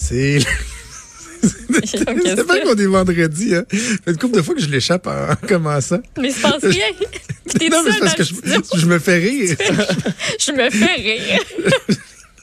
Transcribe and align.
C'est. 0.00 0.38
C'est 1.84 2.04
pas 2.46 2.60
qu'on 2.60 2.74
est 2.74 2.86
vendredi, 2.86 3.54
hein. 3.54 3.64
fait 3.70 4.10
une 4.10 4.18
couple 4.18 4.36
de 4.36 4.42
fois 4.42 4.54
que 4.54 4.60
je 4.60 4.68
l'échappe 4.68 5.06
en 5.06 5.34
commençant. 5.48 6.00
Mais 6.18 6.28
il 6.28 6.34
se 6.34 6.42
passe 6.42 6.62
rien. 6.62 6.84
non, 7.70 7.82
mais 7.82 7.92
c'est 7.92 8.00
parce 8.00 8.14
que 8.14 8.24
je, 8.24 8.34
je, 8.76 8.86
me 8.86 8.98
fais 8.98 9.16
rire. 9.16 9.56
je 10.38 10.52
me 10.52 10.68
fais 10.68 10.94
rire. 10.96 11.40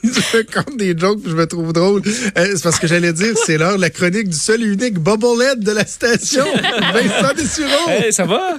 je 0.04 0.41
compte 0.51 0.78
des 0.78 0.97
jokes 0.97 1.20
je 1.28 1.35
me 1.35 1.46
trouve 1.46 1.73
drôle. 1.73 2.01
Euh, 2.38 2.54
c'est 2.55 2.63
parce 2.63 2.79
que 2.79 2.88
j'allais 2.88 3.13
dire, 3.13 3.35
c'est 3.45 3.59
l'heure 3.59 3.75
de 3.75 3.81
la 3.81 3.91
chronique 3.91 4.29
du 4.29 4.37
seul 4.37 4.63
et 4.63 4.65
unique 4.65 4.95
Bobblehead 4.95 5.59
de 5.59 5.71
la 5.71 5.85
station. 5.85 6.45
Vincent 6.93 7.33
Dessureau. 7.35 7.89
Hey, 7.89 8.11
ça 8.11 8.25
va? 8.25 8.57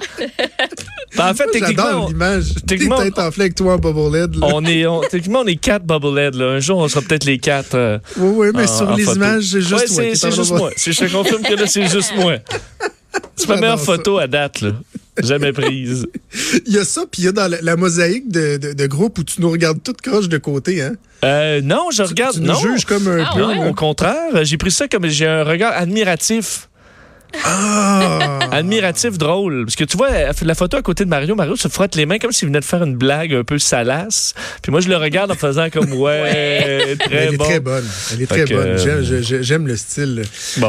Ben, 1.17 1.29
en 1.29 1.33
fait, 1.33 1.47
techniquement. 1.51 2.07
l'image. 2.07 2.53
Techniquement. 2.67 2.97
T'es 2.97 3.19
en 3.19 3.27
avec 3.27 3.55
toi, 3.55 3.77
Bobblehead. 3.77 4.35
On 4.41 4.63
est, 4.65 4.85
on, 4.85 5.01
techniquement, 5.01 5.39
on 5.39 5.47
est 5.47 5.55
quatre 5.55 5.85
Bobblehead. 5.85 6.35
Là. 6.35 6.45
Un 6.45 6.59
jour, 6.59 6.77
on 6.77 6.87
sera 6.87 7.01
peut-être 7.01 7.25
les 7.25 7.39
quatre. 7.39 7.75
Euh, 7.75 7.97
oui, 8.17 8.31
oui, 8.35 8.47
mais 8.53 8.67
sur 8.67 8.95
les 8.95 9.03
images, 9.03 9.45
c'est 9.45 9.61
juste 9.61 9.97
ouais, 9.97 10.11
toi. 10.11 10.15
C'est 10.15 10.31
juste 10.31 10.51
moi. 10.51 10.71
Je 10.75 10.91
te 10.91 11.11
confirme 11.11 11.41
que 11.41 11.53
là, 11.53 11.67
c'est 11.67 11.87
juste 11.87 12.13
moi. 12.15 12.35
C'est 13.35 13.47
ma 13.47 13.55
meilleure 13.55 13.79
photo 13.79 14.17
à 14.17 14.27
date, 14.27 14.61
là. 14.61 14.71
Jamais 15.23 15.51
prise. 15.51 16.05
il 16.65 16.73
y 16.73 16.77
a 16.77 16.85
ça, 16.85 17.05
puis 17.09 17.23
il 17.23 17.25
y 17.25 17.27
a 17.27 17.31
dans 17.31 17.51
la, 17.61 17.75
mosaïque 17.75 18.29
de, 18.29 18.57
de, 18.57 18.87
groupe 18.87 19.17
où 19.17 19.23
tu 19.23 19.41
nous 19.41 19.49
regardes 19.49 19.81
toutes 19.83 20.01
croche 20.01 20.29
de 20.29 20.37
côté, 20.37 20.81
hein? 20.81 20.93
Euh, 21.25 21.61
non, 21.61 21.89
je 21.91 22.03
regarde. 22.03 22.35
Tu, 22.35 22.41
tu 22.41 22.47
non. 22.47 22.59
juges 22.59 22.85
comme 22.85 23.07
un 23.07 23.25
ah, 23.25 23.33
peu. 23.35 23.43
Au 23.43 23.73
contraire, 23.73 24.43
j'ai 24.43 24.57
pris 24.57 24.71
ça 24.71 24.87
comme 24.87 25.07
j'ai 25.07 25.27
un 25.27 25.43
regard 25.43 25.73
admiratif. 25.73 26.68
Ah! 27.43 28.39
Admiratif, 28.51 29.17
drôle. 29.17 29.65
Parce 29.65 29.75
que 29.75 29.83
tu 29.83 29.97
vois, 29.97 30.09
la 30.41 30.55
photo 30.55 30.77
à 30.77 30.81
côté 30.81 31.05
de 31.05 31.09
Mario, 31.09 31.35
Mario 31.35 31.55
se 31.55 31.67
frotte 31.67 31.95
les 31.95 32.05
mains 32.05 32.17
comme 32.17 32.31
s'il 32.31 32.47
venait 32.47 32.59
de 32.59 32.65
faire 32.65 32.83
une 32.83 32.95
blague 32.95 33.33
un 33.33 33.43
peu 33.43 33.59
salace. 33.59 34.33
Puis 34.61 34.71
moi, 34.71 34.81
je 34.81 34.89
le 34.89 34.97
regarde 34.97 35.31
en 35.31 35.35
faisant 35.35 35.69
comme, 35.69 35.93
ouais, 35.93 36.95
très 36.97 37.15
Elle 37.15 37.33
est 37.33 37.37
bon. 37.37 37.43
très 37.43 37.59
bonne. 37.59 37.85
Elle 38.13 38.21
est 38.21 38.27
très 38.27 38.45
bonne. 38.45 38.77
J'aime 39.21 39.67
le 39.67 39.77
style 39.77 40.23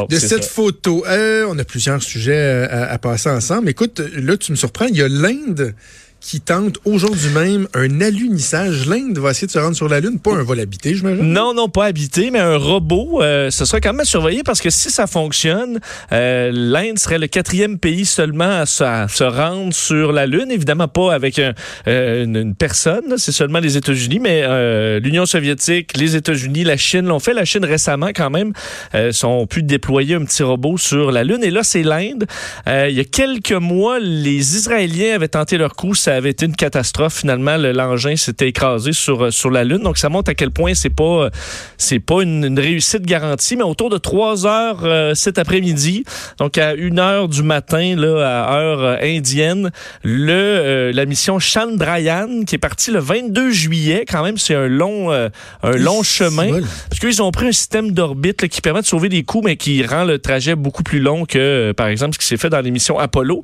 de 0.09 0.15
cette 0.15 0.45
photo. 0.45 1.03
Euh, 1.07 1.45
on 1.49 1.57
a 1.57 1.63
plusieurs 1.63 2.01
sujets 2.01 2.31
euh, 2.33 2.67
à, 2.69 2.91
à, 2.91 2.97
passer 2.97 3.29
ensemble. 3.29 3.69
Écoute, 3.69 4.01
là, 4.15 4.37
tu 4.37 4.51
me 4.51 4.57
surprends. 4.57 4.85
Il 4.85 4.97
y 4.97 5.01
a 5.01 5.07
l'Inde 5.07 5.73
qui 6.21 6.39
tente 6.39 6.77
aujourd'hui 6.85 7.29
même 7.33 7.67
un 7.73 7.99
alunissage. 7.99 8.87
L'Inde 8.87 9.17
va 9.17 9.31
essayer 9.31 9.47
de 9.47 9.51
se 9.51 9.59
rendre 9.59 9.75
sur 9.75 9.89
la 9.89 9.99
Lune, 9.99 10.19
pas 10.19 10.35
un 10.35 10.43
vol 10.43 10.59
habité, 10.59 10.95
j'imagine? 10.95 11.33
Non, 11.33 11.53
non, 11.53 11.67
pas 11.67 11.85
habité, 11.85 12.29
mais 12.31 12.39
un 12.39 12.57
robot. 12.57 13.21
Euh, 13.21 13.49
ce 13.49 13.65
sera 13.65 13.81
quand 13.81 13.93
même 13.93 14.05
surveillé 14.05 14.43
parce 14.43 14.61
que 14.61 14.69
si 14.69 14.91
ça 14.91 15.07
fonctionne, 15.07 15.79
euh, 16.11 16.51
l'Inde 16.53 16.99
serait 16.99 17.17
le 17.17 17.27
quatrième 17.27 17.79
pays 17.79 18.05
seulement 18.05 18.61
à 18.61 18.65
se, 18.65 19.23
rendre 19.23 19.73
sur 19.73 20.11
la 20.11 20.27
Lune. 20.27 20.51
Évidemment 20.51 20.87
pas 20.87 21.13
avec 21.13 21.39
euh, 21.39 22.23
une, 22.23 22.53
personne, 22.55 23.17
c'est 23.17 23.31
seulement 23.31 23.59
les 23.59 23.77
États-Unis, 23.77 24.19
mais 24.19 24.41
euh, 24.43 24.99
l'Union 24.99 25.25
soviétique, 25.25 25.97
les 25.97 26.15
États-Unis, 26.15 26.63
la 26.63 26.77
Chine 26.77 27.07
l'ont 27.07 27.19
fait. 27.19 27.33
La 27.33 27.45
Chine 27.45 27.65
récemment 27.65 28.09
quand 28.15 28.29
même 28.29 28.53
euh, 28.93 29.11
ont 29.23 29.47
pu 29.47 29.63
déployer 29.63 30.15
un 30.15 30.25
petit 30.25 30.43
robot 30.43 30.77
sur 30.77 31.11
la 31.11 31.23
Lune. 31.23 31.43
Et 31.43 31.51
là, 31.51 31.63
c'est 31.63 31.83
l'Inde. 31.83 32.25
il 32.67 32.93
y 32.93 32.99
a 32.99 33.03
quelques 33.03 33.51
mois, 33.51 33.99
les 33.99 34.55
Israéliens 34.55 35.15
avaient 35.15 35.27
tenté 35.27 35.57
leur 35.57 35.75
coup 35.75 35.95
avait 36.15 36.31
été 36.31 36.45
une 36.45 36.55
catastrophe. 36.55 37.19
Finalement, 37.19 37.57
l'engin 37.57 38.15
s'était 38.15 38.49
écrasé 38.49 38.93
sur, 38.93 39.25
euh, 39.25 39.31
sur 39.31 39.49
la 39.49 39.63
Lune. 39.63 39.79
Donc, 39.79 39.97
ça 39.97 40.09
montre 40.09 40.31
à 40.31 40.33
quel 40.33 40.51
point 40.51 40.73
c'est 40.73 40.89
pas, 40.89 41.29
c'est 41.77 41.99
pas 41.99 42.21
une, 42.21 42.59
réussite 42.59 43.03
garantie. 43.03 43.55
Mais 43.55 43.63
autour 43.63 43.89
de 43.89 43.97
3 43.97 44.45
heures 44.45 44.81
euh, 44.83 45.13
cet 45.15 45.37
après-midi, 45.37 46.03
donc 46.37 46.57
à 46.57 46.71
1 46.71 46.97
heure 46.97 47.27
du 47.27 47.43
matin, 47.43 47.95
là, 47.95 48.45
à 48.45 48.59
heure 48.59 48.81
euh, 48.81 48.97
indienne, 49.01 49.71
le, 50.03 50.91
la 50.93 51.05
mission 51.05 51.39
Chandrayaan, 51.39 52.43
qui 52.45 52.55
est 52.55 52.59
partie 52.59 52.91
le 52.91 52.99
22 52.99 53.51
juillet, 53.51 54.05
quand 54.09 54.23
même, 54.23 54.37
c'est 54.37 54.55
un 54.55 54.67
long, 54.67 55.11
un 55.11 55.71
long 55.77 56.03
chemin. 56.03 56.61
Parce 56.89 56.99
qu'ils 56.99 57.21
ont 57.21 57.31
pris 57.31 57.47
un 57.47 57.51
système 57.51 57.91
d'orbite 57.91 58.47
qui 58.47 58.61
permet 58.61 58.81
de 58.81 58.85
sauver 58.85 59.09
des 59.09 59.23
coûts, 59.23 59.41
mais 59.43 59.55
qui 59.55 59.83
rend 59.85 60.03
le 60.03 60.19
trajet 60.19 60.55
beaucoup 60.55 60.83
plus 60.83 60.99
long 60.99 61.25
que, 61.25 61.71
par 61.71 61.87
exemple, 61.87 62.15
ce 62.15 62.19
qui 62.19 62.25
s'est 62.25 62.37
fait 62.37 62.49
dans 62.49 62.61
l'émission 62.61 62.99
Apollo. 62.99 63.41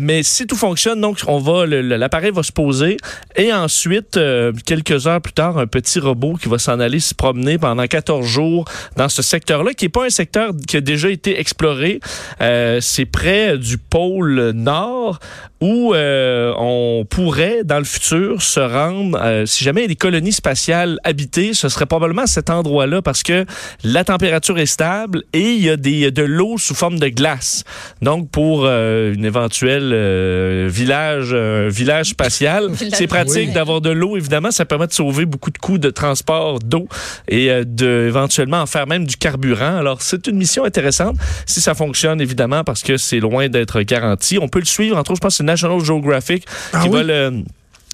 mais 0.00 0.22
si 0.22 0.46
tout 0.46 0.56
fonctionne, 0.56 1.00
donc, 1.00 1.18
on 1.26 1.38
va 1.38 1.66
le 1.66 1.87
l'appareil 1.96 2.30
va 2.30 2.42
se 2.42 2.52
poser 2.52 2.96
et 3.36 3.52
ensuite, 3.52 4.16
euh, 4.16 4.52
quelques 4.66 5.06
heures 5.06 5.20
plus 5.20 5.32
tard, 5.32 5.58
un 5.58 5.66
petit 5.66 6.00
robot 6.00 6.34
qui 6.34 6.48
va 6.48 6.58
s'en 6.58 6.80
aller 6.80 7.00
se 7.00 7.14
promener 7.14 7.58
pendant 7.58 7.86
14 7.86 8.26
jours 8.26 8.64
dans 8.96 9.08
ce 9.08 9.22
secteur-là, 9.22 9.72
qui 9.74 9.84
n'est 9.84 9.90
pas 9.90 10.06
un 10.06 10.10
secteur 10.10 10.52
qui 10.66 10.76
a 10.76 10.80
déjà 10.80 11.10
été 11.10 11.38
exploré. 11.38 12.00
Euh, 12.40 12.78
c'est 12.80 13.06
près 13.06 13.58
du 13.58 13.78
pôle 13.78 14.50
nord 14.54 15.18
où 15.60 15.94
euh, 15.94 16.52
on 16.56 17.04
pourrait, 17.08 17.64
dans 17.64 17.78
le 17.78 17.84
futur, 17.84 18.42
se 18.42 18.60
rendre, 18.60 19.44
si 19.46 19.64
jamais 19.64 19.80
il 19.80 19.84
y 19.84 19.86
a 19.86 19.88
des 19.88 19.96
colonies 19.96 20.32
spatiales 20.32 20.98
habitées, 21.04 21.54
ce 21.54 21.68
serait 21.68 21.86
probablement 21.86 22.26
cet 22.26 22.50
endroit-là 22.50 23.02
parce 23.02 23.22
que 23.22 23.44
la 23.84 24.04
température 24.04 24.58
est 24.58 24.66
stable 24.66 25.24
et 25.32 25.52
il 25.52 25.64
y 25.64 25.70
a 25.70 25.76
des, 25.76 26.10
de 26.10 26.22
l'eau 26.22 26.58
sous 26.58 26.74
forme 26.74 26.98
de 26.98 27.08
glace. 27.08 27.64
Donc, 28.02 28.30
pour 28.30 28.66
une 28.66 29.24
éventuelle 29.24 30.68
village, 30.68 31.34
village 31.34 32.10
spatial. 32.10 32.70
C'est 32.92 33.06
pratique 33.06 33.52
d'avoir 33.52 33.80
de 33.80 33.90
l'eau, 33.90 34.16
évidemment. 34.16 34.50
Ça 34.50 34.64
permet 34.64 34.86
de 34.86 34.92
sauver 34.92 35.26
beaucoup 35.26 35.50
de 35.50 35.58
coûts 35.58 35.78
de 35.78 35.90
transport 35.90 36.58
d'eau 36.58 36.88
et 37.28 37.50
euh, 37.50 37.64
de 37.64 38.06
éventuellement 38.08 38.60
en 38.60 38.66
faire 38.66 38.86
même 38.86 39.04
du 39.04 39.16
carburant. 39.16 39.76
Alors, 39.76 40.02
c'est 40.02 40.26
une 40.26 40.36
mission 40.36 40.64
intéressante 40.64 41.16
si 41.46 41.60
ça 41.60 41.74
fonctionne, 41.74 42.20
évidemment, 42.20 42.64
parce 42.64 42.82
que 42.82 42.96
c'est 42.96 43.20
loin 43.20 43.48
d'être 43.48 43.82
garanti. 43.82 44.38
On 44.40 44.48
peut 44.48 44.58
le 44.58 44.64
suivre. 44.64 44.96
Entre 44.96 45.10
autres, 45.10 45.18
je 45.18 45.26
pense 45.26 45.40
National 45.48 45.80
Geographic 45.80 46.46
ah 46.72 46.82
qui 46.82 46.88
va 46.88 47.02
le 47.02 47.42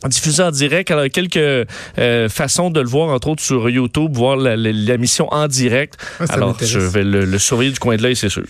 diffuser 0.08 0.42
en 0.42 0.50
direct. 0.50 0.90
Alors, 0.90 1.06
quelques 1.10 1.36
euh, 1.36 2.28
façons 2.28 2.70
de 2.70 2.80
le 2.80 2.88
voir, 2.88 3.08
entre 3.08 3.28
autres 3.28 3.42
sur 3.42 3.70
YouTube, 3.70 4.12
voir 4.14 4.36
la, 4.36 4.96
mission 4.98 5.32
en 5.32 5.48
direct. 5.48 5.96
Ah, 6.20 6.24
Alors, 6.30 6.56
je 6.60 6.78
vais 6.78 7.04
le, 7.04 7.24
le 7.24 7.38
surveiller 7.38 7.72
du 7.72 7.78
coin 7.78 7.96
de 7.96 8.02
l'œil, 8.02 8.16
c'est 8.16 8.28
sûr. 8.28 8.44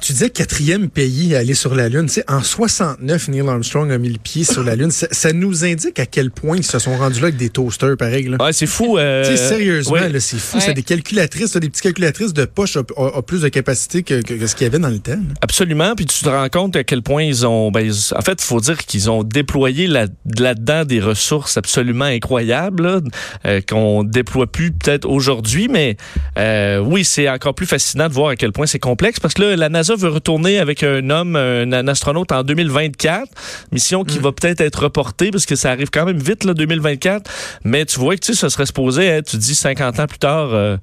Tu 0.00 0.12
disais 0.12 0.30
quatrième 0.30 0.88
pays 0.88 1.34
à 1.34 1.40
aller 1.40 1.52
sur 1.52 1.74
la 1.74 1.88
Lune. 1.88 2.06
Tu 2.06 2.22
en 2.26 2.42
69, 2.42 3.28
Neil 3.28 3.46
Armstrong 3.46 3.92
a 3.92 3.98
mis 3.98 4.08
le 4.08 4.18
pied 4.18 4.44
sur 4.44 4.62
la 4.62 4.74
Lune. 4.74 4.90
Ça, 4.90 5.32
nous 5.32 5.64
indique 5.64 5.98
à 5.98 6.06
quel 6.06 6.30
point 6.30 6.56
ils 6.56 6.64
se 6.64 6.78
sont 6.78 6.96
rendus 6.96 7.20
là 7.20 7.26
avec 7.26 7.36
des 7.36 7.50
toasters, 7.50 7.96
pareil. 7.98 8.24
Là. 8.28 8.38
Ouais, 8.42 8.52
c'est 8.52 8.66
fou. 8.66 8.96
Euh... 8.96 9.24
Tu 9.24 9.36
sais, 9.36 9.48
sérieusement, 9.48 9.98
c'est 10.18 10.38
fou. 10.38 10.58
C'est 10.58 10.72
des 10.72 10.82
calculatrices, 10.82 11.54
des 11.56 11.68
petites 11.68 11.82
calculatrices 11.82 12.32
de 12.32 12.46
poche 12.46 12.78
ont, 12.96 13.22
plus 13.22 13.42
de 13.42 13.48
capacité 13.48 14.02
que, 14.02 14.20
ce 14.24 14.54
qu'il 14.54 14.64
y 14.64 14.66
avait 14.66 14.78
dans 14.78 14.88
le 14.88 15.00
temps. 15.00 15.20
Absolument. 15.42 15.94
Puis 15.94 16.06
tu 16.06 16.24
te 16.24 16.28
rends 16.28 16.48
compte 16.48 16.76
à 16.76 16.84
quel 16.84 17.02
point 17.02 17.22
ils 17.22 17.46
ont... 17.46 17.70
Ben, 17.70 17.90
en 18.16 18.22
fait, 18.22 18.42
il 18.42 18.46
faut 18.46 18.60
dire 18.60 18.78
qu'ils 18.78 19.10
ont 19.10 19.22
déployé 19.22 19.86
là-dedans 19.86 20.84
des 20.84 21.00
ressources 21.00 21.58
absolument 21.58 22.06
incroyables 22.06 23.02
euh, 23.44 23.60
qu'on 23.68 24.02
déploie 24.02 24.46
plus 24.46 24.72
peut-être 24.72 25.06
aujourd'hui. 25.06 25.68
Mais 25.68 25.96
euh, 26.38 26.78
oui, 26.78 27.04
c'est 27.04 27.28
encore 27.28 27.54
plus 27.54 27.66
fascinant 27.66 28.08
de 28.08 28.14
voir 28.14 28.30
à 28.30 28.36
quel 28.36 28.52
point 28.52 28.66
c'est 28.66 28.78
complexe 28.78 29.20
parce 29.20 29.34
que 29.34 29.42
là, 29.42 29.56
la 29.56 29.68
NASA 29.68 29.89
veut 29.94 30.08
retourner 30.08 30.58
avec 30.58 30.82
un 30.82 31.08
homme, 31.10 31.36
un, 31.36 31.88
astronaute 31.88 32.32
en 32.32 32.42
2024. 32.42 33.28
Mission 33.72 34.04
qui 34.04 34.18
mm. 34.18 34.22
va 34.22 34.32
peut-être 34.32 34.60
être 34.60 34.84
reportée 34.84 35.30
parce 35.30 35.46
que 35.46 35.56
ça 35.56 35.70
arrive 35.70 35.90
quand 35.90 36.04
même 36.04 36.18
vite, 36.18 36.44
là, 36.44 36.54
2024. 36.54 37.30
Mais 37.64 37.84
tu 37.84 37.98
vois 37.98 38.16
que 38.16 38.20
tu 38.20 38.34
sais, 38.34 38.40
ça 38.40 38.50
serait 38.50 38.66
supposé 38.66 39.20
tu 39.22 39.36
dis 39.36 39.54
50 39.54 40.00
ans 40.00 40.06
plus 40.06 40.18
tard, 40.18 40.50
euh, 40.52 40.76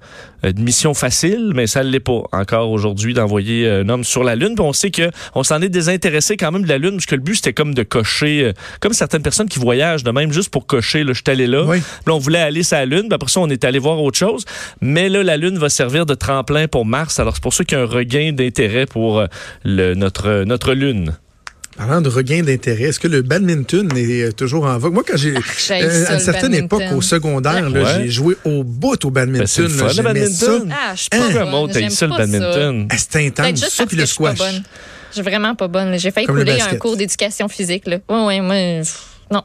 une 0.44 0.62
mission 0.62 0.94
facile, 0.94 1.52
mais 1.54 1.68
ça 1.68 1.84
ne 1.84 1.90
l'est 1.90 2.00
pas 2.00 2.24
encore 2.32 2.70
aujourd'hui 2.72 3.14
d'envoyer 3.14 3.70
un 3.70 3.90
homme 3.90 4.04
sur 4.04 4.24
la 4.24 4.36
Lune. 4.36 4.56
Puis 4.56 4.64
on 4.64 4.74
sait 4.74 4.92
que 4.92 5.10
on 5.36 5.44
s'en 5.44 5.62
est 5.62 5.70
désintéressé 5.70 6.38
quand 6.38 6.52
même 6.52 6.64
de 6.64 6.70
la 6.70 6.78
Lune, 6.78 6.92
parce 6.92 7.06
que 7.06 7.16
le 7.16 7.22
but 7.22 7.36
c'était 7.36 7.54
comme 7.54 7.74
de 7.74 7.84
cocher, 7.84 8.44
euh, 8.44 8.54
comme 8.80 8.94
certaines 8.94 9.22
personnes 9.22 9.50
qui 9.50 9.60
voyagent 9.60 10.04
de 10.04 10.12
même 10.12 10.32
juste 10.32 10.50
pour 10.50 10.66
cocher, 10.66 11.04
là, 11.04 11.14
je 11.14 11.22
suis 11.24 11.32
allé 11.32 11.48
là. 11.48 11.66
Là, 11.66 12.14
on 12.14 12.18
voulait 12.20 12.40
aller 12.40 12.64
sur 12.64 12.78
la 12.78 12.86
Lune, 12.86 13.04
puis 13.04 13.14
après 13.14 13.30
ça, 13.30 13.40
on 13.40 13.50
est 13.50 13.64
allé 13.64 13.80
voir 13.80 14.02
autre 14.02 14.18
chose. 14.18 14.46
Mais 14.82 15.10
là, 15.10 15.24
la 15.24 15.38
Lune 15.38 15.58
va 15.58 15.70
servir 15.70 16.06
de 16.06 16.14
tremplin 16.14 16.68
pour 16.68 16.86
Mars. 16.86 17.20
Alors 17.20 17.36
c'est 17.36 17.44
pour 17.44 17.54
ça 17.54 17.64
qu'il 17.64 17.78
y 17.78 17.82
a 17.82 17.84
un 17.84 17.88
regain 17.88 18.32
d'intérêt 18.34 18.86
pour 18.86 18.97
euh, 18.98 19.28
le, 19.64 19.94
notre, 19.96 20.44
notre 20.44 20.74
Lune. 20.74 21.18
Parlant 21.78 22.02
de 22.02 22.10
regain 22.10 22.42
d'intérêt, 22.42 22.86
est-ce 22.86 23.00
que 23.00 23.08
le 23.08 23.22
badminton 23.22 23.96
est 23.96 24.24
euh, 24.24 24.32
toujours 24.32 24.66
en 24.66 24.80
vogue? 24.80 24.94
Moi, 24.94 25.04
quand 25.08 25.16
j'ai, 25.16 25.36
ah, 25.36 25.74
euh, 25.74 26.06
à 26.08 26.14
une 26.16 26.20
certaine 26.20 26.56
époque, 26.56 26.82
au 26.96 27.02
secondaire, 27.02 27.70
j'ai 28.00 28.10
joué 28.10 28.36
au 28.46 28.64
bout 28.64 29.06
au 29.06 29.12
badminton. 29.12 29.42
Ben, 29.42 29.48
c'est 29.48 29.98
le, 29.98 30.04
badminton. 30.04 30.74
Ah, 30.74 30.96
je 30.96 31.02
suis 31.02 31.10
pas 31.10 31.18
hein? 31.18 31.52
bonne. 31.52 31.72
J'aime 31.72 31.90
ça, 31.92 32.08
le 32.08 32.18
badminton? 32.18 32.88
Ah, 32.90 32.96
c'est 32.98 33.28
intense, 33.28 33.60
ça, 33.70 33.86
puis 33.86 33.96
le 33.96 34.08
squash. 34.08 34.40
Je 34.40 35.14
suis 35.14 35.22
vraiment 35.22 35.54
pas 35.54 35.68
bonne. 35.68 35.98
J'ai 36.00 36.10
failli 36.10 36.26
couler 36.26 36.60
un 36.60 36.76
cours 36.78 36.98
d'éducation 36.98 37.48
physique. 37.48 37.86
Là. 37.86 38.00
Ouais, 38.10 38.26
ouais, 38.26 38.42
moi, 38.42 38.82
non. 39.32 39.44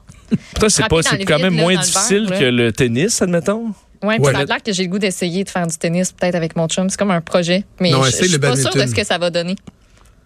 Toi, 0.58 0.70
c'est 0.70 0.88
pas, 0.88 1.02
c'est 1.02 1.24
quand 1.24 1.38
même 1.38 1.54
moins 1.54 1.76
difficile 1.76 2.30
que 2.30 2.44
le 2.44 2.72
tennis, 2.72 3.20
admettons? 3.20 3.74
Oui, 4.02 4.16
puis 4.16 4.32
ça 4.32 4.40
a 4.40 4.44
l'air 4.44 4.62
que 4.62 4.72
j'ai 4.72 4.84
le 4.84 4.90
goût 4.90 4.98
d'essayer 4.98 5.44
de 5.44 5.48
faire 5.48 5.66
du 5.66 5.76
tennis 5.76 6.12
peut-être 6.12 6.34
avec 6.34 6.56
mon 6.56 6.68
chum. 6.68 6.90
C'est 6.90 6.98
comme 6.98 7.10
un 7.10 7.20
projet. 7.20 7.64
Mais 7.80 7.90
je, 7.90 8.22
je 8.22 8.28
suis 8.28 8.38
pas 8.38 8.56
sûre 8.56 8.74
de 8.74 8.86
ce 8.86 8.94
que 8.94 9.04
ça 9.04 9.18
va 9.18 9.30
donner. 9.30 9.56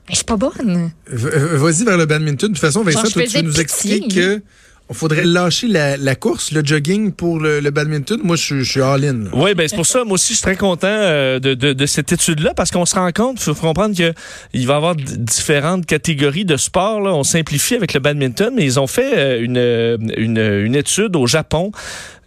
Mais 0.08 0.12
je 0.12 0.16
suis 0.16 0.24
pas 0.24 0.36
bonne. 0.36 0.92
Vas-y 1.08 1.84
vers 1.84 1.96
le 1.96 2.06
badminton. 2.06 2.48
De 2.48 2.54
toute 2.54 2.58
façon, 2.58 2.82
Vincent, 2.82 3.08
toi, 3.08 3.24
tu 3.24 3.42
nous 3.42 3.60
expliques 3.60 4.14
que 4.14 4.42
on 4.88 4.94
faudrait 4.94 5.24
lâcher 5.24 5.66
la, 5.66 6.14
course, 6.14 6.52
le 6.52 6.64
jogging 6.64 7.10
pour 7.10 7.40
le, 7.40 7.70
badminton. 7.70 8.20
Moi, 8.22 8.36
je, 8.36 8.62
suis 8.62 8.80
all-in. 8.80 9.24
Oui, 9.32 9.54
ben 9.54 9.66
c'est 9.66 9.74
pour 9.74 9.86
ça. 9.86 10.04
Moi 10.04 10.14
aussi, 10.14 10.32
je 10.32 10.38
suis 10.38 10.44
très 10.44 10.56
content 10.56 10.86
euh, 10.86 11.40
de, 11.40 11.54
de, 11.54 11.86
cette 11.86 12.12
étude-là 12.12 12.54
parce 12.54 12.70
qu'on 12.70 12.86
se 12.86 12.94
rend 12.94 13.10
compte, 13.10 13.38
il 13.40 13.54
faut 13.54 13.54
comprendre 13.54 13.96
qu'il 13.96 14.66
va 14.66 14.74
y 14.74 14.76
avoir 14.76 14.94
différentes 14.94 15.86
catégories 15.86 16.44
de 16.44 16.56
sports. 16.56 17.00
Là. 17.00 17.12
On 17.14 17.24
simplifie 17.24 17.74
avec 17.74 17.94
le 17.94 18.00
badminton, 18.00 18.52
mais 18.54 18.64
ils 18.64 18.78
ont 18.78 18.86
fait 18.86 19.18
euh, 19.18 19.40
une, 19.42 20.14
une, 20.16 20.38
une 20.38 20.76
étude 20.76 21.16
au 21.16 21.26
Japon 21.26 21.72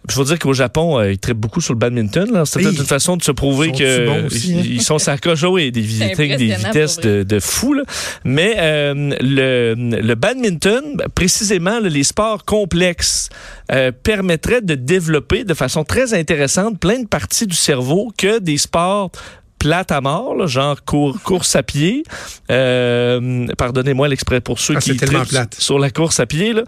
Il 0.08 0.14
faut 0.14 0.24
dire 0.24 0.38
qu'au 0.38 0.54
Japon, 0.54 0.98
euh, 0.98 1.12
ils 1.12 1.18
traitent 1.18 1.36
beaucoup 1.36 1.60
sur 1.60 1.74
le 1.74 1.78
badminton. 1.78 2.42
C'est 2.46 2.60
peut-être 2.60 2.78
une 2.78 2.86
façon 2.86 3.16
de 3.16 3.22
se 3.22 3.32
prouver 3.32 3.70
qu'ils 3.70 3.86
hein? 3.86 4.26
ils 4.32 4.82
sont 4.82 4.98
sa 4.98 5.14
et 5.14 5.70
des, 5.70 5.70
des 5.70 6.54
vitesses 6.54 6.98
de, 6.98 7.22
de 7.22 7.40
fou. 7.40 7.76
Mais 8.24 8.54
euh, 8.58 9.14
le, 9.20 9.74
le, 9.76 10.14
badminton, 10.14 10.82
ben, 10.96 11.06
précisément, 11.14 11.78
les 11.80 12.02
sports 12.02 12.44
complexes 12.44 13.28
euh, 13.70 13.92
permettraient 13.92 14.62
de 14.62 14.74
développer 14.74 15.44
de 15.44 15.54
façon 15.54 15.84
très 15.84 16.14
intéressante 16.14 16.80
plein 16.80 17.00
de 17.00 17.06
parties 17.06 17.46
du 17.46 17.56
cerveau 17.56 18.12
que 18.16 18.38
des 18.38 18.56
sports 18.56 19.10
plate 19.60 19.92
à 19.92 20.00
mort, 20.00 20.48
genre 20.48 20.82
course 20.84 21.54
à 21.54 21.62
pied. 21.62 22.02
Euh, 22.50 23.46
pardonnez-moi 23.58 24.08
l'exprès 24.08 24.40
pour 24.40 24.58
ceux 24.58 24.74
ah, 24.76 24.80
qui 24.80 24.94
plate. 24.94 25.54
sur 25.58 25.78
la 25.78 25.90
course 25.90 26.18
à 26.18 26.26
pied. 26.26 26.54
Là. 26.54 26.62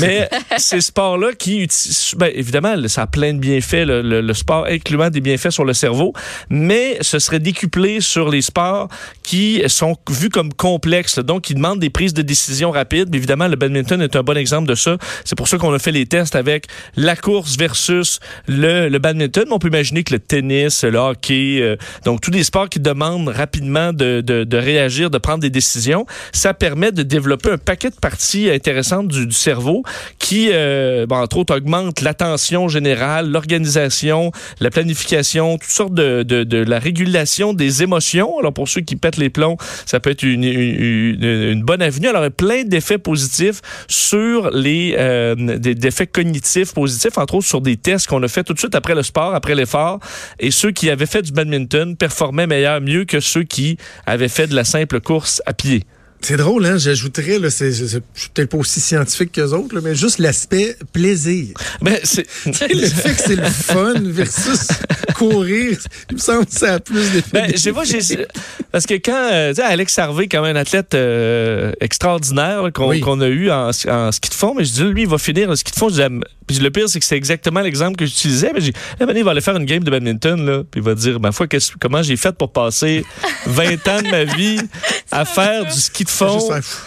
Mais 0.00 0.28
ces 0.56 0.80
sports-là 0.80 1.34
qui 1.38 1.60
utilisent... 1.60 2.14
Ben, 2.16 2.32
évidemment, 2.34 2.74
ça 2.88 3.02
a 3.02 3.06
plein 3.06 3.34
de 3.34 3.38
bienfaits, 3.38 3.84
le, 3.84 4.02
le, 4.02 4.34
sport 4.34 4.64
incluant 4.66 5.10
des 5.10 5.20
bienfaits 5.20 5.50
sur 5.50 5.66
le 5.66 5.74
cerveau, 5.74 6.14
mais 6.48 6.96
ce 7.02 7.18
serait 7.18 7.38
décuplé 7.38 8.00
sur 8.00 8.30
les 8.30 8.40
sports 8.40 8.88
qui 9.22 9.62
sont 9.66 9.96
vus 10.08 10.30
comme 10.30 10.52
complexes, 10.54 11.18
donc 11.18 11.42
qui 11.42 11.54
demandent 11.54 11.80
des 11.80 11.90
prises 11.90 12.14
de 12.14 12.22
décision 12.22 12.70
rapides. 12.70 13.14
Évidemment, 13.14 13.48
le 13.48 13.56
badminton 13.56 14.00
est 14.00 14.16
un 14.16 14.22
bon 14.22 14.38
exemple 14.38 14.68
de 14.68 14.74
ça. 14.74 14.96
C'est 15.26 15.36
pour 15.36 15.48
ça 15.48 15.58
qu'on 15.58 15.74
a 15.74 15.78
fait 15.78 15.92
les 15.92 16.06
tests 16.06 16.34
avec 16.34 16.66
la 16.96 17.14
course 17.14 17.58
versus 17.58 18.20
le, 18.46 18.88
le 18.88 18.98
badminton. 18.98 19.44
On 19.50 19.58
peut 19.58 19.68
imaginer 19.68 20.02
que 20.02 20.14
le 20.14 20.18
tennis, 20.18 20.82
le 20.82 20.96
hockey, 20.98 21.58
euh, 21.60 21.76
donc 22.06 22.22
tous 22.22 22.30
des 22.30 22.37
sports 22.44 22.68
qui 22.68 22.80
demandent 22.80 23.28
rapidement 23.28 23.92
de, 23.92 24.56
réagir, 24.56 25.10
de 25.10 25.18
prendre 25.18 25.40
des 25.40 25.50
décisions, 25.50 26.06
ça 26.32 26.54
permet 26.54 26.92
de 26.92 27.02
développer 27.02 27.50
un 27.50 27.58
paquet 27.58 27.90
de 27.90 27.96
parties 27.96 28.50
intéressantes 28.50 29.08
du, 29.08 29.32
cerveau 29.32 29.82
qui, 30.18 30.48
euh, 30.52 31.06
bon, 31.06 31.16
entre 31.16 31.38
autres, 31.38 31.56
augmente 31.56 32.00
l'attention 32.00 32.68
générale, 32.68 33.30
l'organisation, 33.30 34.32
la 34.60 34.70
planification, 34.70 35.58
toutes 35.58 35.70
sortes 35.70 35.94
de, 35.94 36.64
la 36.68 36.78
régulation 36.78 37.54
des 37.54 37.82
émotions. 37.82 38.38
Alors, 38.38 38.52
pour 38.52 38.68
ceux 38.68 38.80
qui 38.80 38.96
pètent 38.96 39.16
les 39.16 39.30
plombs, 39.30 39.56
ça 39.86 40.00
peut 40.00 40.10
être 40.10 40.22
une, 40.22 41.62
bonne 41.62 41.82
avenue. 41.82 42.08
Alors, 42.08 42.22
il 42.22 42.26
y 42.26 42.28
a 42.28 42.30
plein 42.30 42.64
d'effets 42.64 42.98
positifs 42.98 43.60
sur 43.86 44.50
les 44.50 44.96
euh, 44.98 45.34
des, 45.58 45.90
cognitifs 46.06 46.72
positifs, 46.74 47.18
entre 47.18 47.34
autres 47.34 47.46
sur 47.46 47.60
des 47.60 47.76
tests 47.76 48.06
qu'on 48.06 48.22
a 48.22 48.28
fait 48.28 48.44
tout 48.44 48.54
de 48.54 48.58
suite 48.58 48.74
après 48.74 48.94
le 48.94 49.02
sport, 49.02 49.34
après 49.34 49.54
l'effort. 49.54 50.00
Et 50.38 50.50
ceux 50.50 50.70
qui 50.70 50.90
avaient 50.90 51.06
fait 51.06 51.22
du 51.22 51.32
badminton 51.32 51.96
performaient 52.28 52.46
meilleur, 52.46 52.80
mieux 52.80 53.04
que 53.04 53.20
ceux 53.20 53.42
qui 53.42 53.78
avaient 54.04 54.28
fait 54.28 54.46
de 54.46 54.54
la 54.54 54.64
simple 54.64 55.00
course 55.00 55.40
à 55.46 55.54
pied. 55.54 55.84
C'est 56.20 56.36
drôle, 56.36 56.66
hein? 56.66 56.76
J'ajouterais, 56.76 57.38
là, 57.38 57.48
c'est, 57.48 57.72
je 57.72 57.86
suis 57.86 58.28
peut-être 58.34 58.50
pas 58.50 58.58
aussi 58.58 58.80
scientifique 58.80 59.32
que 59.32 59.40
autres, 59.40 59.80
mais 59.80 59.94
juste 59.94 60.18
l'aspect 60.18 60.76
plaisir. 60.92 61.56
Ben, 61.80 61.96
c'est... 62.02 62.26
le 62.46 62.86
fait 62.86 63.14
que 63.14 63.22
c'est 63.22 63.36
le 63.36 63.48
fun 63.48 63.94
versus 64.02 64.68
courir, 65.18 65.78
il 66.10 66.14
me 66.14 66.20
semble 66.20 66.46
que 66.46 66.52
ça 66.52 66.74
a 66.74 66.80
plus 66.80 67.12
d'effet. 67.12 67.28
Ben, 67.32 67.50
je 67.50 68.00
sais 68.00 68.26
parce 68.70 68.86
que 68.86 68.94
quand, 68.94 69.30
euh, 69.32 69.50
tu 69.50 69.56
sais, 69.56 69.62
Alex 69.62 69.98
Harvey, 69.98 70.28
quand 70.28 70.42
même 70.42 70.56
un 70.56 70.60
athlète 70.60 70.94
euh, 70.94 71.72
extraordinaire 71.80 72.70
qu'on, 72.72 73.20
a 73.20 73.28
eu 73.28 73.50
en, 73.50 73.72
ski 73.72 74.28
de 74.28 74.34
fond, 74.34 74.54
mais 74.56 74.64
je 74.64 74.72
dis, 74.72 74.82
lui, 74.84 75.02
il 75.02 75.08
va 75.08 75.18
finir 75.18 75.50
en 75.50 75.56
ski 75.56 75.72
de 75.72 75.76
fond. 75.76 75.88
Puis 76.46 76.58
le 76.58 76.70
pire, 76.70 76.88
c'est 76.88 77.00
que 77.00 77.04
c'est 77.04 77.16
exactement 77.16 77.60
l'exemple 77.60 77.96
que 77.96 78.06
j'utilisais. 78.06 78.52
Mais 78.54 78.60
j'ai, 78.60 78.72
il 79.00 79.24
va 79.24 79.30
aller 79.30 79.40
faire 79.40 79.56
une 79.56 79.64
game 79.64 79.82
de 79.82 79.90
badminton, 79.90 80.44
là, 80.44 80.62
puis 80.70 80.80
il 80.80 80.84
va 80.84 80.94
dire, 80.94 81.18
ma 81.18 81.32
foi, 81.32 81.46
comment 81.80 82.02
j'ai 82.02 82.16
fait 82.16 82.32
pour 82.32 82.52
passer 82.52 83.04
20 83.46 83.88
ans 83.88 84.02
de 84.02 84.10
ma 84.10 84.24
vie 84.24 84.58
à 85.10 85.24
faire 85.24 85.64
du 85.64 85.80
ski 85.80 86.04
de 86.04 86.10
fond. 86.10 86.38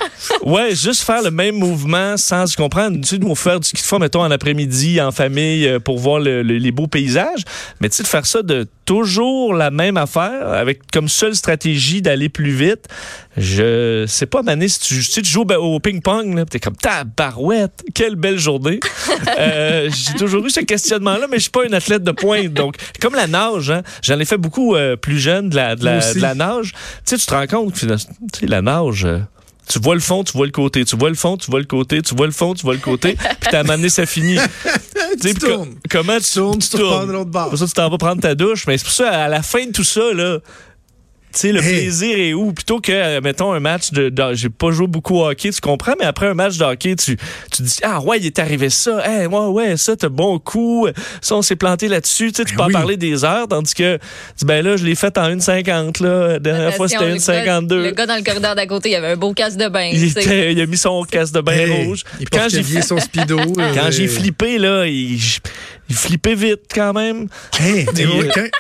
ouais, 0.44 0.76
juste 0.76 1.04
faire 1.04 1.22
le 1.22 1.32
même 1.32 1.56
mouvement 1.56 2.18
sans 2.18 2.54
comprendre. 2.56 2.98
Tu 3.02 3.08
sais, 3.08 3.18
nous, 3.18 3.30
on 3.30 3.36
fait 3.36 3.60
du 3.60 3.68
ski 3.68 3.82
de 3.82 3.88
fond, 3.88 4.00
mettons, 4.00 4.22
en 4.22 4.32
après-midi, 4.32 5.02
en 5.02 5.12
famille, 5.12 5.68
euh, 5.68 5.80
pour 5.80 5.98
voir 6.00 6.20
les 6.20 6.72
beaux 6.72 6.88
paysages. 6.88 7.44
Mais 7.80 7.90
tu 7.90 7.98
sais, 7.98 8.04
de 8.04 8.08
faire 8.08 8.26
ça 8.26 8.42
de 8.42 8.68
toujours 8.92 9.54
la 9.54 9.72
même 9.72 9.96
affaire, 9.96 10.50
avec 10.50 10.92
comme 10.92 11.08
seule 11.08 11.34
stratégie 11.34 12.02
d'aller 12.02 12.28
plus 12.28 12.52
vite. 12.52 12.90
Je 13.38 14.04
sais 14.06 14.26
pas, 14.26 14.42
Mané, 14.44 14.68
si 14.68 14.82
tu, 14.82 15.02
tu 15.02 15.24
joues 15.24 15.46
au 15.50 15.80
ping-pong, 15.80 16.44
t'es 16.50 16.60
comme 16.60 16.76
ta 16.76 17.06
barouette, 17.06 17.86
quelle 17.94 18.18
belle 18.18 18.38
journée. 18.38 18.82
Euh, 19.38 19.90
j'ai 19.90 20.16
toujours 20.16 20.46
eu 20.46 20.50
ce 20.50 20.62
questionnement-là, 20.62 21.28
mais 21.30 21.38
je 21.38 21.44
suis 21.44 21.52
pas 21.52 21.64
une 21.66 21.74
athlète 21.74 22.04
de 22.04 22.12
pointe. 22.12 22.54
Donc, 22.54 22.76
comme 23.00 23.14
la 23.14 23.28
nage, 23.28 23.70
hein, 23.70 23.82
j'en 24.02 24.20
ai 24.20 24.26
fait 24.26 24.38
beaucoup 24.38 24.76
euh, 24.76 24.96
plus 24.96 25.20
jeune 25.20 25.50
de 25.50 25.56
la, 25.56 25.76
de 25.76 25.86
la, 25.86 26.36
nage. 26.36 26.74
Tu 26.74 26.78
sais, 27.06 27.18
tu 27.18 27.26
te 27.28 27.34
rends 27.34 27.48
compte 27.48 27.80
que 27.80 28.46
la 28.46 28.62
nage. 28.62 29.06
Euh, 29.06 29.20
tu 29.68 29.80
vois 29.80 29.96
le 29.96 30.02
fond, 30.02 30.24
tu 30.24 30.34
vois 30.34 30.46
le 30.46 30.52
côté, 30.52 30.84
tu 30.86 30.96
vois 30.96 31.10
le 31.10 31.16
fond, 31.16 31.38
tu 31.38 31.50
vois 31.50 31.60
le 31.60 31.66
côté, 31.66 32.02
tu 32.02 32.16
vois 32.16 32.26
le 32.26 32.32
fond, 32.32 32.54
tu 32.54 32.64
vois 32.64 32.74
le 32.74 32.80
côté, 32.80 33.16
puis 33.16 33.50
t'as 33.52 33.60
amené 33.60 33.90
ça 33.90 34.06
finit. 34.06 34.38
tu 35.22 35.34
tournes. 35.36 35.76
comment 35.90 36.18
tu, 36.20 36.34
tournes, 36.34 36.60
tu, 36.60 36.70
tournes. 36.70 37.32
Pour 37.32 37.58
ça, 37.58 37.66
tu 37.68 37.74
t'en 37.74 37.90
vas 37.90 37.98
prendre 37.98 38.22
ta 38.22 38.36
douche, 38.36 38.66
mais 38.68 38.78
c'est 38.78 38.84
pour 38.84 38.94
ça, 38.94 39.10
à 39.10 39.28
la 39.28 39.42
fin 39.42 39.66
de 39.66 39.72
tout 39.72 39.84
ça, 39.84 40.14
là, 40.14 40.40
tu 41.34 41.40
sais, 41.40 41.52
le 41.52 41.62
plaisir 41.62 42.18
est 42.18 42.34
où? 42.34 42.54
Plutôt 42.54 42.80
que, 42.80 42.92
euh, 42.92 43.22
mettons, 43.22 43.54
un 43.54 43.60
match 43.60 43.92
de, 43.92 44.12
j'ai 44.34 44.50
pas 44.50 44.72
joué 44.72 44.88
beaucoup 44.88 45.18
au 45.18 45.28
hockey, 45.28 45.52
tu 45.52 45.62
comprends, 45.62 45.94
mais 46.00 46.06
après 46.06 46.28
un 46.28 46.34
match 46.34 46.58
de 46.58 46.64
hockey, 46.64 46.96
tu, 46.96 47.18
tu 47.52 47.64
dis, 47.64 47.80
ah 47.84 48.02
ouais, 48.02 48.20
il 48.20 48.26
est 48.26 48.40
arrivé 48.40 48.70
ça, 48.70 49.02
hey, 49.06 49.28
ouais, 49.28 49.46
ouais, 49.48 49.78
ça, 49.78 49.96
t'as 49.96 50.10
bon 50.10 50.40
coup, 50.40 50.88
ça, 51.22 51.36
on 51.36 51.42
s'est 51.42 51.56
planté 51.56 51.88
là-dessus, 51.88 52.32
tu 52.32 52.38
sais, 52.38 52.46
tu 52.46 52.56
ben 52.56 52.66
peux 52.66 52.70
en 52.70 52.74
parler 52.74 52.98
des 52.98 53.24
heures, 53.24 53.48
tandis 53.48 53.74
que, 53.74 53.98
ben 54.44 54.64
là, 54.64 54.78
je 54.78 54.86
l'ai 54.86 54.96
fait 54.96 55.18
en 55.18 55.30
1,50, 55.30 56.04
là, 56.04 56.28
la 56.34 56.40
dernière 56.40 56.74
fois, 56.76 56.88
c'était 56.88 57.12
1,52. 57.12 57.76
Le 57.76 57.92
gars 57.92 58.06
dans 58.06 58.16
le 58.16 58.24
corridor 58.24 58.56
d'à 58.56 58.68
côté, 58.68 58.92
il 58.92 58.96
avait 58.96 59.12
un 59.14 59.18
beau 59.18 59.34
casque 59.34 59.58
de 59.58 59.68
bain. 59.68 59.90
Il, 59.92 60.52
il 60.52 60.62
a 60.62 60.66
mis 60.66 60.78
son 60.78 61.04
casque 61.04 61.34
de 61.34 61.42
bain 61.42 61.66
rouge. 61.68 62.04
Il 62.20 62.30
quand 62.30 62.48
j'ai 62.50 62.82
son 62.82 63.00
speedo. 63.00 63.38
quand 63.56 63.92
j'ai 63.92 64.08
flippé, 64.08 64.58
là, 64.58 64.86
il, 64.86 65.20
il 65.92 65.98
flippait 65.98 66.36
vite 66.36 66.62
quand 66.74 66.94
même. 66.94 67.28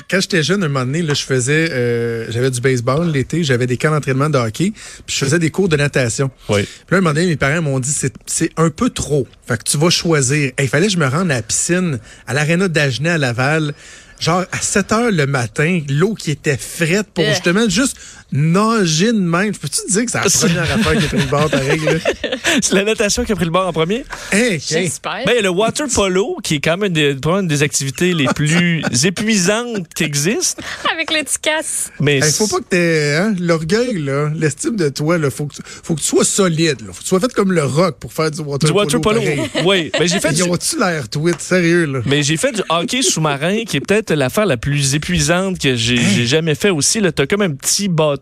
quand, 0.10 0.19
j'étais 0.19 0.44
jeune, 0.44 0.66
un 0.66 0.68
moment 0.68 0.86
donné, 0.86 1.01
là, 1.01 1.13
je 1.13 1.24
faisais, 1.24 1.69
euh, 1.72 2.30
j'avais 2.30 2.51
du 2.51 2.60
baseball 2.60 3.10
l'été, 3.10 3.45
j'avais 3.45 3.68
des 3.68 3.78
camps 3.78 3.92
d'entraînement 3.92 4.30
de 4.30 4.38
hockey, 4.38 4.74
puis 5.06 5.16
je 5.16 5.25
faisais 5.25 5.39
des 5.39 5.50
cours 5.50 5.69
de 5.69 5.78
natation. 5.78 6.30
Oui. 6.50 6.63
Puis 6.63 6.69
là, 6.92 6.98
un 6.98 7.01
moment 7.01 7.13
donné, 7.13 7.28
mes 7.28 7.38
parents 7.38 7.62
m'ont 7.62 7.80
dit, 7.80 7.95
c'est 8.25 8.51
un 8.57 8.69
peu 8.69 8.89
trop. 8.89 9.25
Fait 9.48 9.57
que 9.57 9.63
tu 9.63 9.78
vas 9.78 9.89
choisir. 9.89 10.51
Il 10.60 10.68
fallait 10.68 10.88
que 10.88 10.94
je 10.94 10.98
me 10.98 11.07
rende 11.07 11.31
à 11.31 11.36
la 11.36 11.42
piscine, 11.42 12.00
à 12.28 12.33
l'aréna 12.33 12.68
d'Agenais 12.68 13.12
à 13.12 13.18
Laval 13.18 13.74
genre 14.19 14.45
à 14.51 14.62
7 14.62 14.92
heures 14.92 15.12
le 15.12 15.25
matin, 15.25 15.81
l'eau 15.89 16.13
qui 16.13 16.30
était 16.30 16.57
frette 16.57 17.07
pour 17.07 17.24
eh. 17.24 17.30
justement 17.30 17.68
juste 17.68 17.98
nager 18.31 19.12
de 19.12 19.19
même. 19.19 19.51
Peux-tu 19.56 19.81
te 19.86 19.92
dire 19.92 20.06
que 20.06 20.12
c'est 20.12 20.48
la 20.48 20.63
première 20.63 20.72
affaire 20.75 20.98
qui 20.98 21.06
a 21.06 21.07
pris 21.07 21.18
le 21.18 21.25
bord, 21.25 21.50
pareil? 21.50 21.81
c'est 22.62 22.74
la 22.74 22.83
natation 22.83 23.25
qui 23.25 23.31
a 23.31 23.36
pris 23.36 23.45
le 23.45 23.51
bord 23.51 23.68
en 23.68 23.74
premier? 23.74 24.06
Hey, 24.31 24.60
J'espère. 24.60 25.25
Ben, 25.25 25.44
le 25.44 25.50
water 25.50 25.88
polo, 25.94 26.38
qui 26.44 26.56
est 26.56 26.60
quand 26.60 26.78
même 26.78 26.95
une 26.95 27.48
des, 27.48 27.63
activités 27.63 28.13
les 28.13 28.28
plus 28.28 28.83
épuisantes 29.04 29.88
qui 29.94 30.04
existent. 30.04 30.63
Avec 30.94 31.12
l'étiquette. 31.12 31.92
Mais 32.00 32.19
il 32.19 32.24
faut 32.24 32.48
pas 32.48 32.60
que 32.60 32.69
tu 32.69 33.22
hein, 33.22 33.36
l'orgueil, 33.39 34.03
l'estime 34.36 34.75
de 34.75 34.89
toi, 34.89 35.17
il 35.17 35.29
faut, 35.29 35.46
que 35.46 35.55
tu, 35.55 35.62
faut 35.65 35.96
que 35.96 36.00
tu 36.00 36.08
sois 36.08 36.25
solide. 36.25 36.82
Là. 36.82 36.88
Faut 36.94 37.00
que 37.00 37.03
tu 37.03 37.08
sois 37.08 37.20
fait 37.20 37.34
comme 37.34 37.51
le 37.51 37.63
rock 37.63 37.98
pour 38.00 38.13
faire 38.13 38.32
du 38.32 38.41
water 38.41 38.70
du 38.70 38.75
Water 38.75 39.01
polo. 39.01 39.22
Oui. 39.65 39.91
Mais 40.00 40.08
j'ai 40.08 40.20
fait 40.20 40.32
Ils 40.32 40.44
ont-tu 40.44 40.79
l'air 40.79 41.10
tweet? 41.10 41.39
Sérieux, 41.41 41.86
là? 41.86 42.00
Mais 42.05 42.24
j'ai 42.24 42.38
fait 42.38 42.51
du 42.51 42.62
hockey 42.70 43.01
sous-marin, 43.01 43.63
qui 43.65 43.77
est 43.77 43.82
peut-être 43.82 44.13
l'affaire 44.13 44.46
la 44.46 44.58
plus 44.58 44.96
épuisante 44.96 45.60
que 45.60 45.75
j'ai 45.75 46.25
jamais 46.25 46.55
fait 46.55 46.70
aussi. 46.70 47.01
Tu 47.01 47.22
as 47.22 47.27
comme 47.27 47.41
un 47.41 47.51
petit 47.51 47.88
bâton 47.88 48.21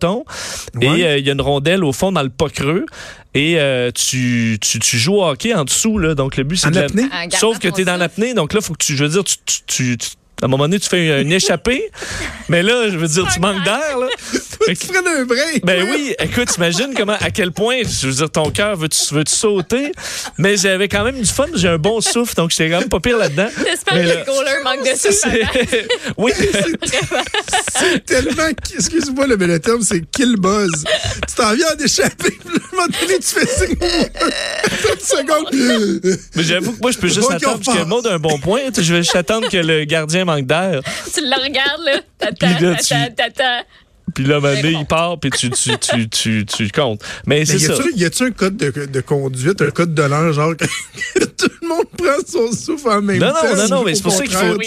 et 0.82 0.88
euh, 0.88 1.18
il 1.18 1.25
y 1.25 1.29
a 1.29 1.34
une 1.34 1.41
rondelle 1.41 1.84
au 1.84 1.94
fond 1.94 2.12
dans 2.12 2.24
le 2.24 2.29
pas 2.29 2.50
creux. 2.50 2.86
Et 3.36 3.60
euh, 3.60 3.91
tu, 3.91 4.58
tu, 4.60 4.79
tu, 4.79 4.98
joues 4.98 5.18
au 5.18 5.25
hockey 5.25 5.53
en 5.53 5.63
dessous, 5.63 6.00
là. 6.00 6.15
Donc, 6.15 6.36
le 6.36 6.44
but, 6.44 6.58
c'est 6.58 6.72
de. 6.72 6.88
Sauf 7.38 7.60
que 7.60 7.68
tu 7.68 7.82
es 7.82 7.86
dans 7.86 7.98
l'apnée. 7.98 8.34
Donc, 8.34 8.53
là, 8.53 8.62
faut 8.62 8.74
que 8.74 8.84
tu. 8.84 8.96
Je 8.96 9.03
veux 9.03 9.10
dire, 9.10 9.24
tu, 9.24 9.36
tu, 9.68 9.98
tu 9.98 10.10
à 10.41 10.46
un 10.46 10.48
moment 10.48 10.63
donné, 10.65 10.79
tu 10.79 10.89
fais 10.89 11.22
une 11.22 11.32
échappée, 11.34 11.91
mais 12.48 12.63
là, 12.63 12.89
je 12.89 12.98
veux 12.98 13.08
dire, 13.08 13.27
tu 13.32 13.39
manques 13.39 13.63
d'air. 13.63 13.98
Tu 14.77 14.88
prennes 14.88 15.07
un 15.07 15.25
break. 15.25 15.65
Ben 15.65 15.88
oui, 15.89 16.15
écoute, 16.19 16.55
imagine 16.57 16.93
comment, 16.95 17.15
à 17.19 17.31
quel 17.31 17.51
point, 17.51 17.81
je 17.83 18.07
veux 18.07 18.13
dire, 18.13 18.29
ton 18.29 18.51
cœur 18.51 18.75
veut-tu 18.75 19.13
veut 19.13 19.23
sauter, 19.27 19.91
mais 20.38 20.57
j'avais 20.57 20.88
quand 20.88 21.03
même 21.03 21.19
du 21.19 21.29
fun, 21.29 21.45
j'ai 21.53 21.67
un 21.67 21.77
bon 21.77 22.01
souffle, 22.01 22.35
donc 22.35 22.51
j'étais 22.51 22.69
quand 22.69 22.79
même 22.79 22.89
pas 22.89 22.99
pire 22.99 23.17
là-dedans. 23.17 23.47
J'espère 23.65 23.93
que 23.93 23.99
le 23.99 24.25
goaler 24.25 24.63
manque 24.63 24.83
de 24.83 24.97
souffle. 24.97 25.88
oui. 26.17 26.31
C'est 27.77 28.05
tellement, 28.05 28.47
excuse-moi, 28.75 29.27
le 29.27 29.35
bel 29.35 29.59
terme, 29.59 29.81
c'est 29.81 30.01
kill 30.11 30.35
buzz. 30.38 30.83
Tu 31.27 31.35
t'en 31.35 31.53
viens 31.53 31.75
d'échapper, 31.75 32.31
puis 32.31 32.55
à 32.55 32.57
un 32.57 32.75
moment 32.75 32.88
donné, 33.01 33.19
tu 33.19 33.39
fais 33.39 33.45
signe. 33.45 33.75
30 33.75 35.01
secondes. 35.01 36.19
Mais 36.35 36.43
j'avoue 36.43 36.73
que 36.73 36.81
moi, 36.81 36.91
je 36.91 36.97
peux 36.97 37.07
juste 37.07 37.31
attendre 37.31 37.63
que 37.63 37.77
le 37.77 37.85
monde 37.85 38.07
a 38.07 38.13
un 38.13 38.19
bon 38.19 38.38
point. 38.39 38.61
Je 38.75 38.93
vais 38.93 39.01
juste 39.01 39.15
attendre 39.15 39.49
que 39.49 39.57
le 39.57 39.85
gardien 39.85 40.25
manque 40.25 40.45
d'air. 40.45 40.81
Tu 41.13 41.21
le 41.21 41.43
regardes, 41.43 41.83
là. 41.83 42.01
Tata, 42.19 43.09
tata, 43.15 43.63
Puis 44.13 44.23
là, 44.23 44.39
ben, 44.39 44.57
il 44.63 44.85
part, 44.85 45.19
puis 45.19 45.29
tu, 45.31 45.49
tu, 45.49 45.71
tu, 45.77 46.09
tu, 46.09 46.45
tu 46.45 46.69
comptes. 46.69 47.01
Mais, 47.25 47.45
c'est 47.45 47.59
ça. 47.59 47.73
Y 47.95 48.05
a-tu 48.05 48.23
un 48.23 48.31
code 48.31 48.57
de, 48.57 48.85
de, 48.85 49.01
conduite, 49.01 49.61
un 49.61 49.71
code 49.71 49.93
de 49.93 50.03
l'an, 50.03 50.31
genre 50.31 50.55
que 50.55 50.65
tout 51.37 51.49
le 51.61 51.67
monde 51.67 51.85
prend 51.97 52.17
son 52.27 52.51
souffle 52.51 52.89
en 52.89 53.01
même 53.01 53.19
non, 53.19 53.27
temps? 53.27 53.55
Non, 53.55 53.55
non, 53.55 53.67
non, 53.77 53.83
mais 53.83 53.95
c'est 53.95 54.03
pour 54.03 54.11
ça 54.11 54.23
qu'il 54.25 54.35
faut, 54.35 54.57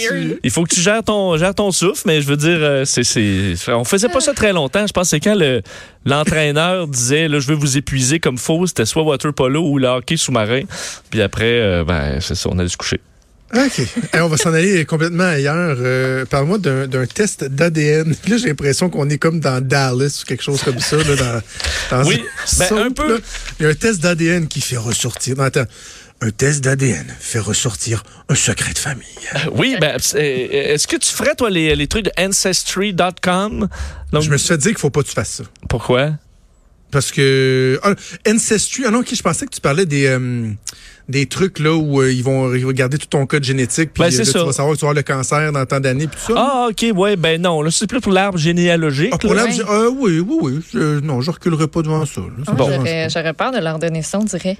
il 0.43 0.51
faut 0.51 0.65
que 0.65 0.75
tu 0.75 0.81
gères 0.81 1.03
ton, 1.03 1.37
gères 1.37 1.55
ton 1.55 1.71
souffle, 1.71 2.03
mais 2.07 2.21
je 2.21 2.27
veux 2.27 2.37
dire, 2.37 2.59
euh, 2.61 2.85
c'est, 2.85 3.05
c'est, 3.05 3.55
on 3.69 3.85
faisait 3.85 4.09
pas 4.09 4.21
ça 4.21 4.35
très 4.35 4.53
longtemps. 4.53 4.87
Je 4.87 4.93
pense 4.93 5.05
que 5.05 5.11
c'est 5.11 5.21
quand 5.21 5.35
le, 5.35 5.63
l'entraîneur 6.05 6.87
disait, 6.89 7.29
là, 7.29 7.39
je 7.39 7.49
veux 7.49 7.57
vous 7.57 7.77
épuiser 7.77 8.21
comme 8.21 8.39
faux, 8.39 8.67
c'était 8.67 8.87
soit 8.87 9.03
water 9.03 9.33
polo 9.33 9.63
ou 9.63 9.79
le 9.79 9.89
hockey 9.89 10.17
sous-marin. 10.17 10.63
Puis 11.11 11.23
après, 11.23 11.61
euh, 11.61 11.85
ben, 11.85 12.21
c'est 12.21 12.35
ça, 12.35 12.49
on 12.53 12.59
a 12.59 12.65
dû 12.65 12.71
se 12.71 12.77
coucher. 12.77 13.01
OK. 13.55 13.83
on 14.15 14.29
va 14.29 14.37
s'en 14.39 14.55
aller 14.55 14.85
complètement 14.87 15.25
ailleurs. 15.25 15.77
Euh, 15.81 16.25
Parle-moi 16.25 16.59
d'un 16.59 17.07
test 17.07 17.45
d'ADN. 17.45 18.15
Là, 18.29 18.37
j'ai 18.39 18.49
l'impression 18.49 18.89
qu'on 18.89 19.09
est 19.11 19.19
comme 19.19 19.41
dans 19.41 19.61
Dallas 19.61 20.21
ou 20.23 20.27
quelque 20.27 20.43
chose 20.43 20.63
comme 20.63 20.79
ça. 20.81 20.97
Là, 20.97 21.43
dans, 21.91 22.05
oui, 22.05 22.23
ben, 22.59 22.79
un 22.79 22.91
peu. 22.91 23.21
Il 23.61 23.65
y 23.65 23.67
a 23.67 23.71
un 23.71 23.75
test 23.75 24.01
d'ADN 24.01 24.49
qui 24.49 24.61
fait 24.61 24.79
ressortir. 24.79 25.37
Non, 25.37 25.45
attends. 25.45 25.67
Un 26.23 26.31
test 26.31 26.63
d'ADN 26.63 27.05
fait 27.19 27.41
ressortir 27.41 28.05
un 28.29 28.37
secret 28.37 28.73
de 28.73 28.79
famille. 28.79 29.05
Euh, 29.35 29.39
oui, 29.55 29.77
ben, 29.81 29.99
euh, 30.15 30.19
est-ce 30.19 30.87
que 30.87 30.97
tu 30.97 31.13
ferais, 31.13 31.35
toi, 31.35 31.51
les, 31.51 31.75
les 31.75 31.87
trucs 31.89 32.05
de 32.05 32.13
Ancestry.com? 32.17 33.69
Je 34.13 34.31
me 34.31 34.37
suis 34.39 34.49
fait 34.49 34.59
dire 34.59 34.71
qu'il 34.71 34.79
faut 34.79 34.91
pas 34.91 35.03
que 35.03 35.09
tu 35.09 35.15
fasses 35.15 35.31
ça. 35.31 35.45
Pourquoi? 35.69 36.13
Parce 36.93 37.11
que 37.11 37.81
ah, 37.83 37.95
Ancestry, 38.29 38.85
ah 38.87 38.91
non, 38.91 39.01
ok, 39.01 39.15
je 39.15 39.23
pensais 39.23 39.47
que 39.47 39.51
tu 39.51 39.61
parlais 39.61 39.87
des 39.87 40.07
euh, 40.07 40.47
des 41.09 41.27
trucs 41.27 41.59
là 41.59 41.75
où 41.75 42.03
ils 42.05 42.23
vont 42.23 42.43
regarder 42.43 42.99
tout 42.99 43.07
ton 43.07 43.27
code 43.27 43.43
génétique 43.43 43.93
puis 43.93 44.03
ben, 44.03 44.11
tu 44.11 44.23
vas 44.23 44.53
savoir 44.53 44.75
que 44.75 44.79
tu 44.79 44.85
vas 44.85 44.91
avoir 44.91 44.95
le 44.95 45.03
cancer 45.03 45.53
dans 45.53 45.65
tant 45.67 45.81
d'années 45.81 46.07
puis 46.07 46.19
tout 46.21 46.35
ça. 46.35 46.39
Ah 46.39 46.69
ok, 46.71 46.97
ouais, 46.97 47.17
ben 47.17 47.41
non, 47.41 47.63
là 47.63 47.71
c'est 47.71 47.87
plus 47.87 48.01
pour 48.01 48.13
l'arbre 48.13 48.39
généalogique. 48.39 49.11
Ah, 49.13 49.19
pour 49.19 49.35
l'arbre, 49.35 49.53
ah, 49.67 49.89
oui, 49.91 50.21
oui, 50.21 50.39
oui, 50.43 50.61
je, 50.73 51.01
non, 51.01 51.23
je 51.23 51.31
reculerai 51.31 51.67
pas 51.67 51.83
devant 51.83 52.07
ça. 52.07 52.21
Ah, 52.47 52.53
bon. 52.53 52.85
J'aurais 53.09 53.33
peur 53.33 53.53
de 53.53 53.59
leur 53.59 53.79
donner 53.79 54.03
ça, 54.03 54.19
on 54.19 54.25
dirait. 54.25 54.59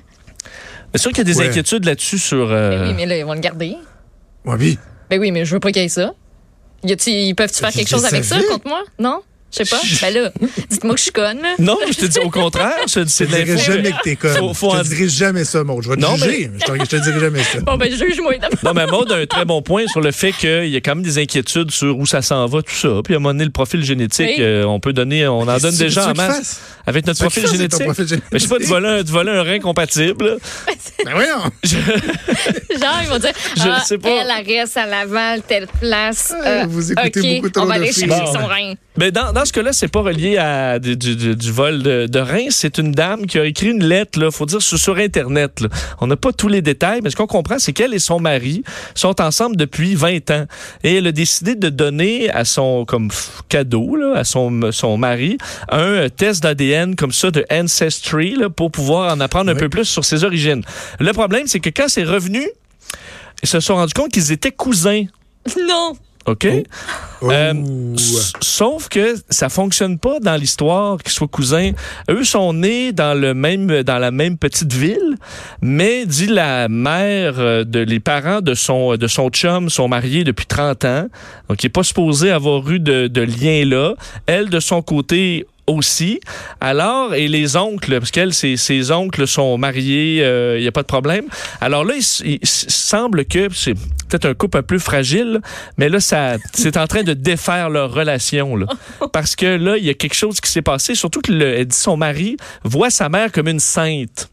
C'est 0.95 1.01
sûr 1.01 1.13
qu'il 1.13 1.27
y 1.27 1.31
a 1.31 1.35
des 1.35 1.41
inquiétudes 1.41 1.85
là-dessus 1.85 2.19
sur. 2.19 2.51
Euh... 2.51 2.71
Ben 2.71 2.89
oui, 2.89 2.95
mais 2.97 3.07
là 3.07 3.19
ils 3.19 3.25
vont 3.25 3.35
le 3.35 3.41
garder. 3.41 3.77
Ouais, 4.45 4.57
oui. 4.59 4.79
Ben 5.11 5.21
oui, 5.21 5.31
mais 5.31 5.45
je 5.45 5.55
veux 5.55 5.61
pas 5.61 5.71
qu'il 5.71 5.83
y 5.83 5.85
ait 5.85 5.89
ça. 5.89 6.13
ils 6.83 7.35
peuvent-tu 7.35 7.61
faire 7.61 7.71
quelque 7.73 7.89
chose 7.89 8.05
avec 8.05 8.25
ça 8.25 8.39
contre 8.49 8.67
moi? 8.67 8.83
Non? 8.99 9.21
Je 9.53 9.65
sais 9.65 9.71
pas. 9.71 9.81
Ben 10.01 10.15
là, 10.15 10.33
dites-moi 10.71 10.95
que 10.95 10.99
je 10.99 11.03
suis 11.03 11.13
conne. 11.13 11.41
Non, 11.59 11.79
je 11.87 11.97
te 11.97 12.07
dis 12.07 12.19
au 12.21 12.31
contraire. 12.31 12.77
Je, 12.87 13.01
te 13.01 13.25
dirai 13.25 13.59
jamais 13.59 13.91
que 13.91 14.03
t'es 14.03 14.17
conne. 14.17 14.37
Faut, 14.37 14.55
faut 14.55 14.77
je 14.77 14.83
te 14.83 14.89
dirai 14.89 15.09
jamais 15.09 15.45
ça, 15.45 15.63
Maud. 15.63 15.83
Je 15.83 15.91
vais 15.91 15.97
te 15.97 16.01
non, 16.01 16.17
juger. 16.17 16.51
Mais... 16.53 16.59
Je, 16.59 16.85
te, 16.85 16.97
te 16.97 17.03
dirai 17.03 17.21
jamais 17.21 17.43
ça. 17.43 17.61
Bon, 17.61 17.77
ben 17.77 17.93
juge-moi 17.93 18.35
Non, 18.63 18.73
mais 18.75 18.87
Maud 18.87 19.13
a 19.13 19.17
un 19.17 19.27
très 19.27 19.45
bon 19.45 19.61
point 19.61 19.87
sur 19.89 20.01
le 20.01 20.11
fait 20.11 20.33
qu'il 20.33 20.69
y 20.69 20.77
a 20.77 20.81
quand 20.81 20.95
même 20.95 21.05
des 21.05 21.19
inquiétudes 21.19 21.71
sur 21.71 21.99
où 21.99 22.07
ça 22.07 22.23
s'en 22.23 22.47
va, 22.47 22.63
tout 22.63 22.75
ça. 22.75 22.89
Puis 23.05 23.15
à 23.15 23.19
un 23.19 23.21
moment 23.21 23.35
donné, 23.35 23.45
le 23.45 23.51
profil 23.51 23.85
génétique, 23.85 24.39
euh, 24.39 24.65
on 24.65 24.81
peut 24.81 24.95
donner, 24.95 25.27
on 25.29 25.41
en 25.41 25.59
donne 25.59 25.77
déjà 25.77 26.11
en 26.11 26.15
masse. 26.15 26.61
Avec 26.87 27.07
notre 27.07 27.21
profil 27.21 27.47
génétique. 27.47 27.83
Mais 28.33 28.39
je 28.39 28.39
sais 28.39 28.49
pas, 28.49 28.59
tu 28.59 28.65
voler 28.65 28.89
un, 28.89 29.03
voler 29.03 29.33
un 29.33 29.43
rein 29.43 29.59
compatible. 29.59 30.39
ben 31.05 31.13
voyons. 31.13 31.43
Genre, 31.63 33.01
ils 33.03 33.09
vont 33.09 33.19
dire, 33.19 33.33
je 33.57 33.63
ah, 33.69 33.81
sais 33.85 33.99
pas. 33.99 34.09
elle 34.09 34.47
reste 34.47 34.77
à 34.77 34.87
Laval, 34.87 35.43
telle 35.43 35.67
place. 35.81 36.33
Euh, 36.45 36.65
vous 36.69 36.93
écoutez 36.93 37.37
beaucoup 37.37 37.51
trop 37.51 37.65
on 37.65 37.67
va 37.67 37.75
aller 37.75 37.93
chercher 37.93 38.27
son 38.27 38.47
rein. 38.47 38.75
Mais 38.97 39.11
dans, 39.11 39.42
dans 39.43 39.47
ce 39.47 39.53
cas-là, 39.55 39.73
c'est 39.73 39.89
pas 39.89 40.03
relié 40.03 40.37
à 40.39 40.79
du, 40.79 40.97
du, 40.97 41.35
du 41.35 41.51
vol 41.51 41.83
de, 41.83 42.07
de 42.07 42.19
reins. 42.21 42.47
C'est 42.51 42.79
une 42.79 42.93
dame 42.93 43.27
qui 43.27 43.41
a 43.41 43.45
écrit 43.45 43.71
une 43.71 43.83
lettre, 43.83 44.21
là, 44.21 44.31
faut 44.31 44.47
dire, 44.47 44.63
sur, 44.63 44.79
sur 44.79 44.99
Internet. 44.99 45.63
Là. 45.63 45.69
On 46.01 46.07
n'a 46.07 46.15
pas 46.15 46.33
tous 46.33 46.47
les 46.47 46.63
détails, 46.63 47.01
mais 47.03 47.11
ce 47.11 47.17
qu'on 47.17 47.27
comprend, 47.27 47.59
c'est 47.59 47.73
qu'elle 47.73 47.93
et 47.93 47.99
son 47.99 48.21
mari 48.21 48.63
sont 48.95 49.21
ensemble 49.21 49.57
depuis 49.57 49.97
20 49.97 50.31
ans. 50.31 50.47
Et 50.85 50.95
elle 50.95 51.09
a 51.09 51.13
décidé 51.13 51.57
de 51.57 51.71
donner 51.71 52.31
à 52.31 52.45
son 52.45 52.85
comme 52.85 53.09
cadeau, 53.49 53.97
là, 53.97 54.15
à 54.17 54.23
son, 54.23 54.71
son 54.71 54.97
mari, 54.97 55.39
un 55.73 56.09
test 56.09 56.45
d'ADN 56.45 56.95
comme 56.95 57.11
ça 57.11 57.33
de 57.33 57.45
Ancestry 57.51 58.37
là, 58.37 58.49
pour 58.49 58.71
pouvoir 58.71 59.13
en 59.13 59.19
apprendre 59.19 59.51
un 59.51 59.57
peu 59.57 59.69
plus 59.69 59.87
sur 59.87 60.05
ses 60.05 60.23
origines. 60.23 60.63
Le 61.01 61.13
problème, 61.13 61.49
c'est 61.49 61.59
que 61.59 61.71
quand 61.71 61.89
c'est 61.89 62.05
revenu, 62.05 62.47
ils 63.43 63.49
se 63.49 63.59
sont 63.59 63.75
rendus 63.75 63.95
compte 63.95 64.13
qu'ils 64.13 64.31
étaient 64.31 64.53
cousins. 64.53 65.03
Non! 65.69 65.97
OK? 66.27 66.47
Oh. 67.21 67.31
Euh, 67.31 67.55
sauf 68.41 68.89
que 68.89 69.15
ça 69.31 69.49
fonctionne 69.49 69.99
pas 69.99 70.19
dans 70.21 70.35
l'histoire 70.35 70.99
qu'ils 70.99 71.13
soient 71.13 71.29
cousins. 71.29 71.73
Eux 72.11 72.25
sont 72.25 72.53
nés 72.53 72.93
dans 72.93 73.19
le 73.19 73.35
même 73.35 73.83
dans 73.83 73.99
la 73.99 74.11
même 74.11 74.39
petite 74.39 74.73
ville, 74.73 75.17
mais 75.61 76.05
dit 76.07 76.27
la 76.27 76.69
mère 76.69 77.35
euh, 77.39 77.65
de 77.65 77.81
les 77.81 78.01
parents 78.01 78.41
de 78.41 78.55
son 78.55 78.97
de 78.97 79.07
son 79.07 79.31
chum 79.31 79.71
sont 79.71 79.89
mariés 79.89 80.25
depuis 80.25 80.47
30 80.47 80.85
ans. 80.85 81.07
Donc 81.49 81.63
il 81.63 81.67
est 81.67 81.71
pas 81.71 81.85
supposé 81.85 82.31
avoir 82.31 82.69
eu 82.71 82.81
de, 82.81 83.07
de 83.07 83.21
lien 83.21 83.65
là. 83.65 83.95
Elle 84.27 84.49
de 84.49 84.61
son 84.61 84.83
côté 84.83 85.47
aussi. 85.67 86.21
Alors, 86.61 87.15
et 87.15 87.29
les 87.29 87.57
oncles, 87.57 87.99
parce 87.99 88.11
qu'elle, 88.11 88.35
ses, 88.35 88.57
ses 88.57 88.91
oncles 88.91 89.27
sont 89.27 89.57
mariés, 89.59 90.17
il 90.17 90.23
euh, 90.23 90.61
n'y 90.61 90.67
a 90.67 90.73
pas 90.73 90.83
de 90.83 90.87
problème. 90.87 91.25
Alors 91.61 91.85
là, 91.85 91.95
il, 92.25 92.39
semble 92.43 93.25
que 93.25 93.49
c'est 93.53 93.75
peut-être 93.75 94.27
un 94.27 94.35
couple 94.35 94.59
un 94.59 94.63
peu 94.63 94.79
fragile, 94.79 95.41
mais 95.79 95.89
là, 95.89 96.01
ça, 96.01 96.37
c'est 96.53 96.77
en 96.77 96.87
train 96.87 97.03
de 97.03 97.15
défaire 97.15 97.71
leur 97.71 97.93
relation. 97.93 98.57
Là. 98.57 98.67
Parce 99.13 99.37
que 99.37 99.47
là, 99.47 99.77
il 99.77 99.85
y 99.85 99.91
a 99.91 99.95
quelque 99.95 100.15
chose 100.15 100.41
qui 100.41 100.51
s'est 100.51 100.63
passé, 100.63 100.95
surtout 100.95 101.21
que 101.21 101.63
dit 101.63 101.77
son 101.77 101.97
mari 101.97 102.37
voit 102.65 102.91
sa 102.91 103.09
mère 103.09 103.31
comme 103.33 103.49
une 103.49 103.61
sainte. 103.61 104.29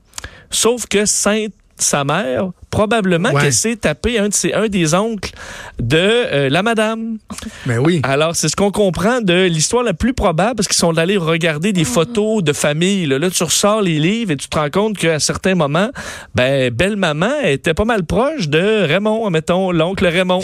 Sauf 0.49 0.87
que 0.87 1.05
sainte 1.05 1.53
sa 1.81 2.03
mère, 2.03 2.51
probablement 2.69 3.31
qu'elle 3.33 3.53
s'est 3.53 3.75
tapée 3.75 4.19
un, 4.19 4.29
de 4.29 4.33
ses, 4.33 4.53
un 4.53 4.67
des 4.67 4.93
oncles 4.93 5.31
de 5.79 5.97
euh, 5.97 6.49
la 6.49 6.63
madame. 6.63 7.17
Mais 7.65 7.75
ben 7.75 7.83
oui. 7.85 8.01
Alors, 8.03 8.35
c'est 8.35 8.49
ce 8.49 8.55
qu'on 8.55 8.71
comprend 8.71 9.21
de 9.21 9.45
l'histoire 9.45 9.83
la 9.83 9.93
plus 9.93 10.13
probable, 10.13 10.55
parce 10.55 10.67
qu'ils 10.67 10.77
sont 10.77 10.97
allés 10.97 11.17
regarder 11.17 11.73
des 11.73 11.83
photos 11.83 12.43
de 12.43 12.53
famille. 12.53 13.05
Là, 13.05 13.19
là 13.19 13.29
tu 13.29 13.43
ressors 13.43 13.81
les 13.81 13.99
livres 13.99 14.31
et 14.31 14.37
tu 14.37 14.47
te 14.47 14.57
rends 14.57 14.69
compte 14.69 14.97
qu'à 14.97 15.19
certains 15.19 15.55
moments, 15.55 15.89
ben, 16.35 16.69
belle-maman 16.71 17.41
était 17.43 17.73
pas 17.73 17.85
mal 17.85 18.03
proche 18.03 18.49
de 18.49 18.85
Raymond, 18.85 19.29
mettons, 19.29 19.71
l'oncle 19.71 20.05
Raymond. 20.05 20.41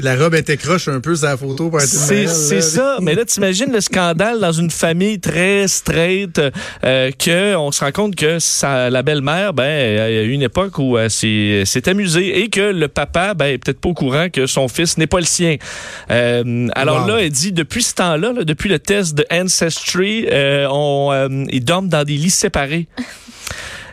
Puis 0.00 0.08
la 0.08 0.16
robe 0.16 0.34
était 0.34 0.56
croche 0.56 0.88
un 0.88 1.00
peu 1.00 1.14
sa 1.14 1.36
photo 1.36 1.68
pour 1.68 1.78
être 1.78 1.86
C'est 1.86 2.62
ça. 2.62 2.96
Mais 3.02 3.14
là, 3.14 3.26
t'imagines 3.26 3.70
le 3.70 3.82
scandale 3.82 4.40
dans 4.40 4.50
une 4.50 4.70
famille 4.70 5.20
très 5.20 5.68
straight, 5.68 6.40
euh, 6.84 7.10
que 7.10 7.54
on 7.54 7.70
se 7.70 7.84
rend 7.84 7.92
compte 7.92 8.16
que 8.16 8.38
sa, 8.38 8.88
la 8.88 9.02
belle-mère, 9.02 9.52
ben, 9.52 10.08
il 10.08 10.14
y 10.14 10.18
a 10.18 10.22
eu 10.22 10.30
une 10.30 10.40
époque 10.40 10.78
où 10.78 10.96
elle 10.96 11.10
s'est 11.10 11.82
amusée 11.86 12.40
et 12.40 12.48
que 12.48 12.72
le 12.72 12.88
papa, 12.88 13.34
ben, 13.34 13.44
est 13.44 13.58
peut-être 13.58 13.78
pas 13.78 13.90
au 13.90 13.94
courant 13.94 14.30
que 14.30 14.46
son 14.46 14.68
fils 14.68 14.96
n'est 14.96 15.06
pas 15.06 15.18
le 15.18 15.26
sien. 15.26 15.56
Euh, 16.10 16.68
alors 16.74 17.06
là, 17.06 17.18
elle 17.18 17.28
dit 17.28 17.52
depuis 17.52 17.82
ce 17.82 17.94
temps-là, 17.96 18.32
depuis 18.42 18.70
le 18.70 18.78
test 18.78 19.14
de 19.14 19.26
Ancestry, 19.30 20.26
euh, 20.32 20.66
on, 20.70 21.10
euh, 21.12 21.44
ils 21.50 21.62
dorment 21.62 21.90
dans 21.90 22.04
des 22.04 22.16
lits 22.16 22.30
séparés 22.30 22.88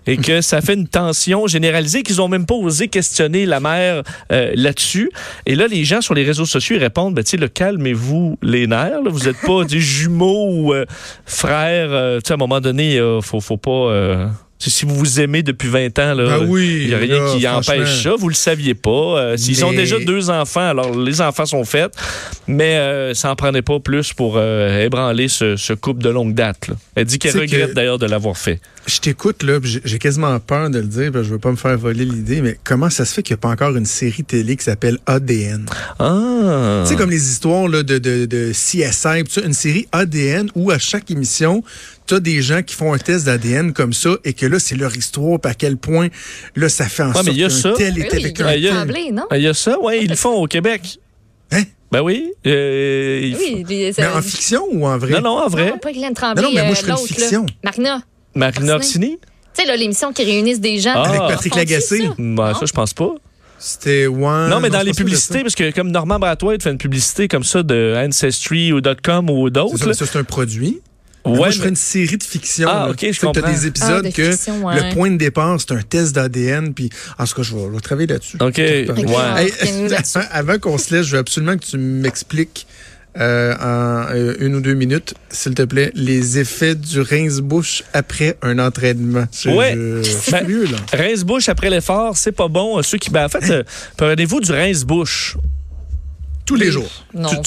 et 0.08 0.18
que 0.18 0.42
ça 0.42 0.62
fait 0.62 0.74
une 0.74 0.88
tension 0.88 1.48
généralisée 1.48 2.04
qu'ils 2.04 2.22
ont 2.22 2.28
même 2.28 2.46
pas 2.46 2.56
osé 2.56 2.88
questionner 2.88 3.46
la 3.46 3.60
mère 3.60 4.04
euh, 4.32 4.52
là-dessus. 4.56 5.12
Et 5.46 5.56
là, 5.56 5.68
les 5.68 5.84
gens 5.84 6.02
sur 6.02 6.14
les 6.14 6.24
réseaux 6.24 6.46
sociaux 6.46 6.78
répondent, 6.80 7.14
ben, 7.14 7.24
tu 7.24 7.38
sais, 7.38 7.50
calmez-vous 7.50 8.38
les 8.42 8.68
nerfs, 8.68 9.02
là. 9.04 9.10
vous 9.10 9.26
n'êtes 9.26 9.42
pas 9.46 9.64
des 9.66 9.80
jumeaux 9.80 10.50
ou 10.52 10.74
euh, 10.74 10.86
frères. 11.26 11.90
Euh, 11.92 12.20
tu 12.20 12.28
sais, 12.28 12.34
à 12.34 12.36
un 12.36 12.38
moment 12.38 12.62
donné, 12.62 13.00
faut, 13.22 13.42
faut 13.42 13.58
pas 13.58 14.30
si 14.60 14.86
vous 14.86 14.96
vous 14.96 15.20
aimez 15.20 15.44
depuis 15.44 15.68
20 15.68 16.00
ans, 16.00 16.14
là, 16.14 16.40
ben 16.40 16.48
il 16.58 16.88
n'y 16.88 16.94
a 16.94 16.98
rien 16.98 17.36
qui 17.36 17.48
empêche 17.48 18.04
ça. 18.04 18.16
Vous 18.18 18.30
le 18.30 18.36
saviez 18.36 18.74
pas. 18.74 18.90
Euh, 18.90 19.38
s'ils 19.38 19.64
ont 19.64 19.72
déjà 19.72 20.00
deux 20.00 20.30
enfants, 20.30 20.68
alors 20.68 20.98
les 20.98 21.22
enfants 21.22 21.46
sont 21.46 21.64
faits, 21.64 21.94
mais 22.48 22.78
euh, 22.78 23.14
ça 23.14 23.30
n'en 23.30 23.36
prenait 23.36 23.62
pas 23.62 23.80
plus 23.80 24.14
pour 24.14 24.36
euh, 24.38 24.84
ébranler 24.84 25.28
ce, 25.28 25.74
couple 25.74 26.02
de 26.02 26.10
longue 26.10 26.34
date. 26.34 26.70
Elle 26.96 27.06
dit 27.06 27.20
qu'elle 27.20 27.38
regrette 27.38 27.74
d'ailleurs 27.74 28.00
de 28.00 28.08
l'avoir 28.08 28.38
fait. 28.38 28.60
Je 28.88 29.00
t'écoute, 29.00 29.44
là, 29.44 29.60
j'ai 29.64 30.00
quasiment 30.00 30.40
peur 30.40 30.70
de 30.70 30.80
le 30.80 30.86
dire, 30.86 31.12
je 31.14 31.30
veux 31.30 31.40
pas 31.40 31.52
me 31.52 31.58
faire 31.58 31.78
voler 31.78 32.06
l'idée, 32.06 32.42
mais 32.42 32.58
comment 32.64 32.90
ça 32.90 33.04
se 33.04 33.14
fait 33.14 33.22
qu'il 33.22 33.34
n'y 33.34 33.40
a 33.40 33.42
pas 33.42 33.50
encore 33.50 33.76
une 33.76 33.86
série 33.86 34.24
télé 34.24 34.56
qui 34.56 34.64
s'appelle 34.64 34.98
ADN? 35.06 35.66
Ah! 36.00 36.84
Tu 36.84 36.90
sais, 36.90 36.96
comme 36.96 37.10
les 37.10 37.30
histoires 37.30 37.68
de, 37.68 37.82
de, 37.82 38.26
de 38.26 38.52
CSI, 38.54 39.42
une 39.44 39.54
série 39.54 39.88
ADN 39.92 40.50
où 40.56 40.72
à 40.72 40.80
chaque 40.80 41.12
émission, 41.12 41.64
tu 42.08 42.16
as 42.16 42.20
des 42.20 42.42
gens 42.42 42.64
qui 42.64 42.76
font 42.76 42.94
un 42.94 42.98
test 42.98 43.26
d'ADN 43.26 43.74
comme 43.74 43.94
ça 43.94 44.12
et 44.24 44.34
que 44.34 44.46
là, 44.46 44.60
c'est 44.60 44.76
leur 44.76 44.96
histoire, 44.96 45.40
à 45.44 45.54
quel 45.54 45.78
point 45.78 46.08
là, 46.56 46.70
ça 46.70 46.86
fait 46.86 47.04
en 47.04 47.14
sorte 47.14 47.26
qu'un 47.26 47.74
tel 47.74 48.00
est 48.00 48.14
avec 48.14 48.42
un 48.42 48.54
Il 49.36 49.42
y 49.42 49.48
a 49.48 49.54
ça, 49.54 49.78
oui, 49.82 50.00
ils 50.04 50.10
le 50.10 50.16
font 50.16 50.34
au 50.34 50.48
Québec. 50.48 51.00
Hein? 51.52 51.64
Ben 51.92 52.02
oui. 52.02 52.34
Euh, 52.46 53.34
oui 53.40 53.66
mais 53.70 54.08
en 54.08 54.22
fiction 54.22 54.64
ou 54.72 54.86
en 54.86 54.98
vrai? 54.98 55.14
Non, 55.14 55.22
non, 55.22 55.38
en 55.40 55.48
vrai. 55.48 55.70
Non, 55.70 55.78
pas 55.78 55.94
Glenn 55.94 56.14
Tremblay. 56.14 56.42
Non, 56.44 56.50
non 56.50 56.56
mais 56.56 56.66
moi, 56.66 56.76
je 56.76 56.86
fais 56.86 56.92
une 56.92 57.08
fiction. 57.08 57.46
Marina. 57.64 58.02
Marina 58.36 58.76
Orsini? 58.76 59.20
Tu 59.54 59.66
sais, 59.66 59.78
l'émission 59.78 60.12
qui 60.12 60.24
réunissent 60.24 60.60
des 60.60 60.80
gens. 60.80 61.02
avec 61.02 61.20
Patrick 61.22 61.56
Lagacé. 61.56 62.10
Ben, 62.18 62.54
ça 62.54 62.66
je 62.66 62.74
pense 62.74 62.94
pas. 62.94 63.16
C'était 63.60 64.06
one. 64.06 64.50
Non, 64.50 64.60
mais 64.60 64.70
dans 64.70 64.82
les 64.82 64.94
publicités, 64.94 65.42
parce 65.42 65.56
que 65.56 65.72
comme 65.72 65.92
Normand 65.92 66.20
Bratois 66.20 66.60
fait 66.60 66.70
une 66.70 66.78
publicité 66.78 67.28
comme 67.28 67.44
ça 67.44 67.64
de 67.64 67.96
Ancestry 67.98 68.72
ou 68.72 68.82
.com 69.04 69.30
ou 69.30 69.50
d'autres. 69.50 69.94
Ça, 69.94 70.06
c'est 70.06 70.20
un 70.20 70.24
produit. 70.24 70.82
Ouais, 71.28 71.38
moi, 71.38 71.50
je 71.50 71.58
ferais 71.60 71.70
une 71.70 71.76
série 71.76 72.18
de 72.18 72.24
fiction. 72.24 72.68
Ah, 72.70 72.90
ok, 72.90 73.00
je 73.12 73.20
comprends. 73.20 73.42
Tu 73.42 73.48
as 73.48 73.52
des 73.52 73.68
épisodes 73.68 74.06
ah, 74.08 74.12
que 74.12 74.22
le 74.22 74.94
point 74.94 75.12
de 75.12 75.18
départ, 75.18 75.60
c'est 75.60 75.74
un 75.74 75.82
test 75.82 76.16
d'ADN. 76.16 76.74
Puis, 76.74 76.90
en 77.18 77.26
ce 77.26 77.36
cas, 77.36 77.44
je 77.44 77.56
vais, 77.56 77.80
travailler 77.80 78.08
là-dessus. 78.08 78.38
OK. 78.40 78.58
Ouais. 78.58 78.88
avant 80.32 80.60
qu'on 80.60 80.78
se 80.78 80.96
laisse, 80.96 81.08
je 81.08 81.14
veux 81.14 81.20
absolument 81.20 81.58
que 81.58 81.66
tu 81.66 81.78
m'expliques 81.78 82.68
euh, 83.20 83.56
en 83.56 84.14
euh, 84.14 84.36
une 84.40 84.56
ou 84.56 84.62
deux 84.62 84.76
minutes, 84.76 85.16
s'il 85.30 85.56
te 85.56 85.64
plaît, 85.64 85.92
les 85.96 86.38
effets 86.38 86.76
du 86.76 87.02
rince-bouche 87.02 87.84
après 87.94 88.38
un 88.44 88.60
entraînement. 88.60 89.26
Oui. 89.46 89.74
Ben, 90.32 90.46
rince-bouche 90.94 91.50
après 91.50 91.72
l'effort, 91.72 92.16
c'est 92.16 92.32
pas 92.32 92.48
bon. 92.48 92.82
Ceux 92.84 93.00
qui, 93.00 93.10
ben, 93.10 93.26
en 93.26 93.30
fait, 93.30 93.50
euh, 93.50 93.64
prenez-vous 93.98 94.40
du 94.42 94.52
rince-bouche? 94.52 95.38
Tous 96.48 96.56
les 96.56 96.72
jours. 96.72 96.90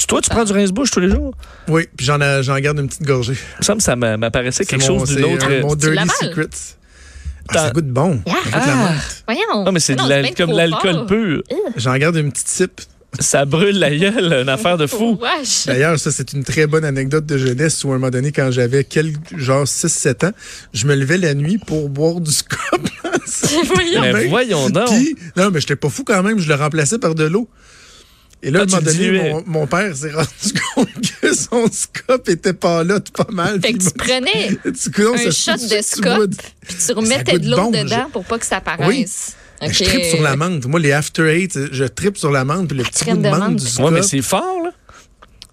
toi, 0.06 0.20
tu 0.20 0.30
prends 0.30 0.44
du 0.44 0.52
rince-bouche 0.52 0.90
tous 0.90 1.00
les 1.00 1.10
jours? 1.10 1.34
Oui, 1.68 1.88
puis 1.96 2.06
j'en, 2.06 2.18
j'en 2.42 2.58
garde 2.60 2.78
une 2.78 2.86
petite 2.86 3.02
gorgée. 3.02 3.34
Ça 3.60 3.74
me 3.74 3.80
ça 3.80 3.96
m'apparaissait 3.96 4.64
quelque 4.64 4.84
chose 4.84 5.16
d'une 5.16 5.24
autre. 5.24 5.48
mon 5.62 5.74
dirty 5.74 6.08
secret. 6.20 6.48
Ah, 7.48 7.54
ça 7.54 7.70
goûte 7.70 7.88
bon. 7.88 8.22
Ah. 8.52 8.94
Voyons. 9.26 9.64
Non, 9.64 9.72
mais 9.72 9.80
c'est 9.80 9.96
comme 10.36 10.52
l'alcool 10.52 11.06
pur. 11.06 11.42
J'en 11.76 11.96
garde 11.96 12.16
une 12.16 12.30
petite 12.30 12.48
sip. 12.48 12.80
Ça 13.18 13.44
brûle 13.44 13.76
la 13.80 13.90
gueule, 13.90 14.32
une 14.42 14.48
affaire 14.48 14.78
de 14.78 14.86
fou. 14.86 15.18
D'ailleurs, 15.66 15.98
ça, 15.98 16.12
c'est 16.12 16.32
une 16.32 16.44
très 16.44 16.68
bonne 16.68 16.84
anecdote 16.84 17.26
de 17.26 17.38
jeunesse 17.38 17.82
où, 17.82 17.88
à 17.90 17.94
un 17.96 17.98
moment 17.98 18.10
donné, 18.10 18.30
quand 18.30 18.52
j'avais 18.52 18.84
quelques, 18.84 19.36
genre 19.36 19.64
6-7 19.64 20.26
ans, 20.26 20.32
je 20.72 20.86
me 20.86 20.94
levais 20.94 21.18
la 21.18 21.34
nuit 21.34 21.58
pour 21.58 21.88
boire 21.88 22.20
du 22.20 22.30
scop. 22.30 22.88
voyons. 23.74 24.00
Mais 24.00 24.28
voyons 24.28 24.70
donc. 24.70 24.90
non, 25.36 25.50
mais 25.50 25.60
j'étais 25.60 25.74
pas 25.74 25.88
fou 25.88 26.04
quand 26.04 26.22
même, 26.22 26.38
je 26.38 26.48
le 26.48 26.54
remplaçais 26.54 26.98
par 26.98 27.16
de 27.16 27.24
l'eau. 27.24 27.48
Et 28.42 28.50
là, 28.50 28.60
à 28.60 28.62
un 28.62 28.66
moment 28.66 28.82
donné, 28.82 29.34
mon, 29.46 29.66
père 29.66 29.94
s'est 29.94 30.12
rendu 30.12 30.28
compte 30.74 30.88
que 31.20 31.34
son 31.34 31.66
scope 31.70 32.28
était 32.28 32.54
pas 32.54 32.84
là, 32.84 32.98
pas 33.12 33.30
mal. 33.30 33.60
Fait 33.60 33.74
que 33.74 33.78
tu 33.78 33.90
prenais 33.90 34.58
un 34.64 35.30
shot 35.30 35.52
de 35.52 35.82
scope, 35.82 36.30
puis 36.66 36.76
tu 36.86 36.92
remettais 36.92 37.38
de 37.38 37.50
l'eau 37.50 37.70
dedans 37.70 38.08
pour 38.12 38.24
pas 38.24 38.38
que 38.38 38.46
ça 38.46 38.60
paraisse. 38.60 39.36
Je 39.62 39.84
tripe 39.84 40.04
sur 40.04 40.22
la 40.22 40.36
menthe. 40.36 40.64
Moi, 40.66 40.80
les 40.80 40.92
After 40.92 41.24
Eight, 41.24 41.58
je 41.72 41.84
tripe 41.84 42.16
sur 42.16 42.30
la 42.30 42.44
menthe, 42.44 42.68
puis 42.68 42.78
le 42.78 42.84
petit 42.84 43.04
goût 43.04 43.16
de 43.16 43.28
menthe 43.28 43.56
du 43.56 43.66
scope. 43.66 43.86
Ouais, 43.86 43.90
mais 43.90 44.02
c'est 44.02 44.22
fort, 44.22 44.62
là. 44.64 44.70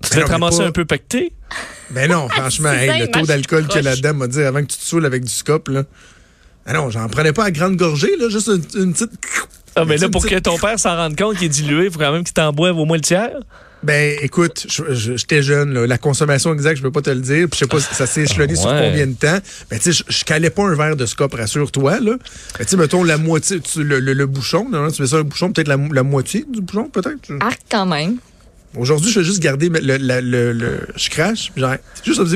Tu 0.01 0.09
te 0.09 0.29
ramasser 0.29 0.61
un 0.61 0.71
peu 0.71 0.85
pacté? 0.85 1.33
Ben 1.89 2.09
non, 2.09 2.29
franchement, 2.29 2.71
le 2.71 3.07
taux 3.07 3.25
d'alcool 3.25 3.67
qu'il 3.67 3.83
y 3.83 3.87
a 3.87 3.89
là-dedans 3.89 4.13
m'a 4.13 4.27
dit 4.27 4.41
avant 4.41 4.61
que 4.61 4.67
tu 4.67 4.77
te 4.77 4.83
saoules 4.83 5.05
avec 5.05 5.23
du 5.23 5.31
scope, 5.31 5.69
là. 5.69 5.83
Ah 6.65 6.73
non, 6.73 6.89
j'en 6.89 7.07
prenais 7.07 7.33
pas 7.33 7.45
à 7.45 7.51
grande 7.51 7.77
gorgée, 7.77 8.15
là, 8.17 8.29
juste 8.29 8.51
une 8.75 8.93
petite 8.93 9.11
ah, 9.77 9.85
mais 9.85 9.97
là, 9.97 10.09
pour 10.09 10.25
que 10.25 10.39
ton 10.39 10.57
père 10.57 10.79
s'en 10.79 10.95
rende 10.95 11.17
compte 11.17 11.37
qu'il 11.37 11.45
est 11.45 11.49
dilué, 11.49 11.85
il 11.85 11.91
faut 11.91 11.99
quand 11.99 12.11
même 12.11 12.23
qu'il 12.23 12.33
t'en 12.33 12.51
boive 12.51 12.77
au 12.77 12.85
moins 12.85 12.97
le 12.97 13.03
tiers? 13.03 13.39
Ben, 13.83 14.17
écoute, 14.21 14.65
j'étais 14.89 15.43
jeune, 15.43 15.73
là. 15.73 15.85
la 15.85 15.97
consommation 15.97 16.51
exacte, 16.53 16.77
je 16.77 16.81
peux 16.81 16.91
pas 16.91 17.03
te 17.03 17.11
le 17.11 17.21
dire. 17.21 17.47
Puis 17.47 17.59
je 17.59 17.65
sais 17.65 17.67
pas, 17.67 17.79
ça 17.79 18.07
s'est 18.07 18.23
échelonné 18.23 18.55
sur 18.55 18.69
combien 18.69 19.05
de 19.05 19.13
temps. 19.13 19.37
Mais 19.69 19.77
tu 19.77 19.93
sais, 19.93 20.03
je 20.07 20.23
calais 20.23 20.49
pas 20.49 20.63
un 20.63 20.75
verre 20.75 20.95
de 20.95 21.05
scop, 21.05 21.33
rassure-toi, 21.33 21.99
là. 21.99 22.13
Mais 22.57 22.65
tu 22.65 22.71
sais, 22.71 22.77
mettons 22.77 23.03
la 23.03 23.17
moitié, 23.17 23.61
le, 23.77 24.25
bouchon, 24.25 24.67
tu 24.93 25.01
mets 25.01 25.07
ça 25.07 25.17
un 25.17 25.21
bouchon, 25.21 25.51
peut-être 25.51 25.67
la, 25.67 26.03
moitié 26.03 26.45
du 26.49 26.61
bouchon, 26.61 26.89
peut-être. 26.89 27.31
Ah, 27.39 27.51
quand 27.69 27.85
même. 27.85 28.17
Aujourd'hui, 28.75 29.11
je 29.11 29.19
vais 29.19 29.25
juste 29.25 29.41
garder 29.41 29.69
le, 29.69 29.97
le, 29.97 30.79
je 30.95 31.09
crache, 31.09 31.51
j'arrête. 31.55 31.83
Juste 32.03 32.25
ça 32.25 32.35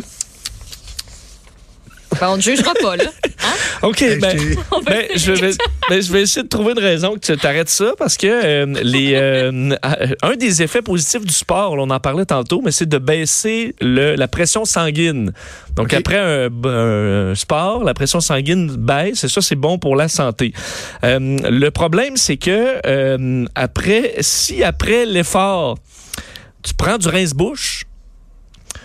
ben, 2.19 2.29
on 2.29 2.37
ne 2.37 2.41
jugera 2.41 2.73
pas, 2.73 2.95
là. 2.95 3.05
Hein? 3.43 3.53
OK, 3.83 4.03
ben, 4.19 4.37
ben, 4.85 5.05
je, 5.15 5.31
vais, 5.31 5.51
ben, 5.89 6.01
je 6.01 6.11
vais 6.11 6.21
essayer 6.21 6.43
de 6.43 6.47
trouver 6.47 6.73
une 6.73 6.79
raison 6.79 7.13
que 7.15 7.19
tu 7.19 7.37
t'arrêtes 7.37 7.69
ça 7.69 7.93
parce 7.97 8.17
que 8.17 8.27
euh, 8.27 8.65
les, 8.83 9.13
euh, 9.15 9.75
un 10.21 10.35
des 10.35 10.61
effets 10.61 10.81
positifs 10.81 11.25
du 11.25 11.33
sport, 11.33 11.73
on 11.73 11.89
en 11.89 11.99
parlait 11.99 12.25
tantôt, 12.25 12.61
mais 12.63 12.71
c'est 12.71 12.87
de 12.87 12.97
baisser 12.97 13.75
le, 13.81 14.15
la 14.15 14.27
pression 14.27 14.65
sanguine. 14.65 15.31
Donc, 15.75 15.93
après 15.93 16.17
un, 16.17 17.33
sport, 17.35 17.83
la 17.83 17.93
pression 17.93 18.19
sanguine 18.19 18.67
baisse 18.75 19.23
et 19.23 19.27
ça, 19.29 19.41
c'est 19.41 19.55
bon 19.55 19.79
pour 19.79 19.95
la 19.95 20.07
santé. 20.07 20.53
Euh, 21.03 21.19
le 21.19 21.69
problème, 21.69 22.17
c'est 22.17 22.37
que 22.37 23.47
après, 23.55 24.15
si 24.19 24.63
après 24.63 25.05
l'effort, 25.05 25.77
tu 26.61 26.73
prends 26.73 26.97
du 26.97 27.07
rince-bouche, 27.07 27.85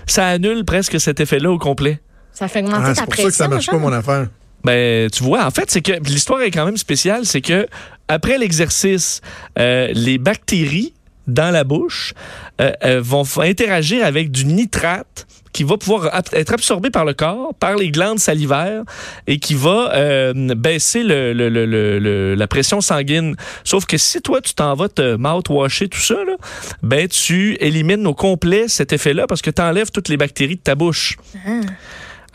ça 0.07 0.29
annule 0.29 0.65
presque 0.65 1.01
cet 1.01 1.21
effet-là 1.21 1.51
au 1.51 1.59
complet. 1.59 2.01
Ça 2.37 2.49
fait 2.49 2.63
augmenter 2.63 2.89
ah, 2.91 2.95
ta 2.95 3.07
pression. 3.07 3.07
C'est 3.07 3.23
pour 3.23 3.23
ça 3.23 3.29
que 3.31 3.35
ça 3.35 3.49
marche 3.49 3.67
pas, 3.67 3.79
mon 3.79 3.93
affaire. 3.93 4.29
Ben, 4.63 5.09
tu 5.11 5.23
vois, 5.23 5.47
en 5.47 5.51
fait, 5.51 5.71
c'est 5.71 5.81
que 5.81 5.93
l'histoire 6.05 6.43
est 6.43 6.51
quand 6.51 6.67
même 6.67 6.77
spéciale, 6.77 7.25
c'est 7.25 7.41
que 7.41 7.67
après 8.09 8.37
l'exercice, 8.37 9.21
euh, 9.59 9.89
les 9.95 10.19
bactéries 10.19 10.93
dans 11.27 11.51
la 11.51 11.65
bouche 11.65 12.15
euh, 12.61 12.73
euh, 12.85 13.01
vont 13.03 13.25
interagir 13.39 14.05
avec 14.05 14.31
du 14.31 14.45
nitrate 14.45 15.27
qui 15.53 15.65
va 15.65 15.79
pouvoir 15.79 16.11
être 16.33 16.53
absorbé 16.53 16.91
par 16.91 17.07
le 17.07 17.15
corps, 17.15 17.55
par 17.55 17.77
les 17.77 17.91
glandes 17.91 18.19
salivaires 18.19 18.83
et 19.27 19.39
qui 19.39 19.55
va 19.55 20.33
baisser 20.35 21.03
le, 21.03 21.33
le, 21.33 22.35
la 22.35 22.47
pression 22.47 22.83
sanguine. 22.83 23.35
Sauf 23.65 23.87
que 23.87 23.97
si 23.97 24.21
toi, 24.21 24.43
tu 24.43 24.53
t'en 24.53 24.75
vas 24.75 24.91
te 24.91 25.17
mouthwasher, 25.17 25.89
tout 25.89 25.99
ça, 25.99 26.17
là, 26.27 26.37
ben, 26.83 27.09
tu 27.09 27.57
élimines 27.61 28.07
au 28.07 28.13
complet 28.13 28.69
cet 28.69 28.93
effet-là 28.93 29.27
parce 29.27 29.41
que 29.41 29.51
tu 29.51 29.63
enlèves 29.63 29.91
toutes 29.91 30.11
les 30.11 30.19
bactéries 30.19 30.57
de 30.57 30.61
ta 30.61 30.75
bouche. 30.75 31.17
Ah. 31.47 31.61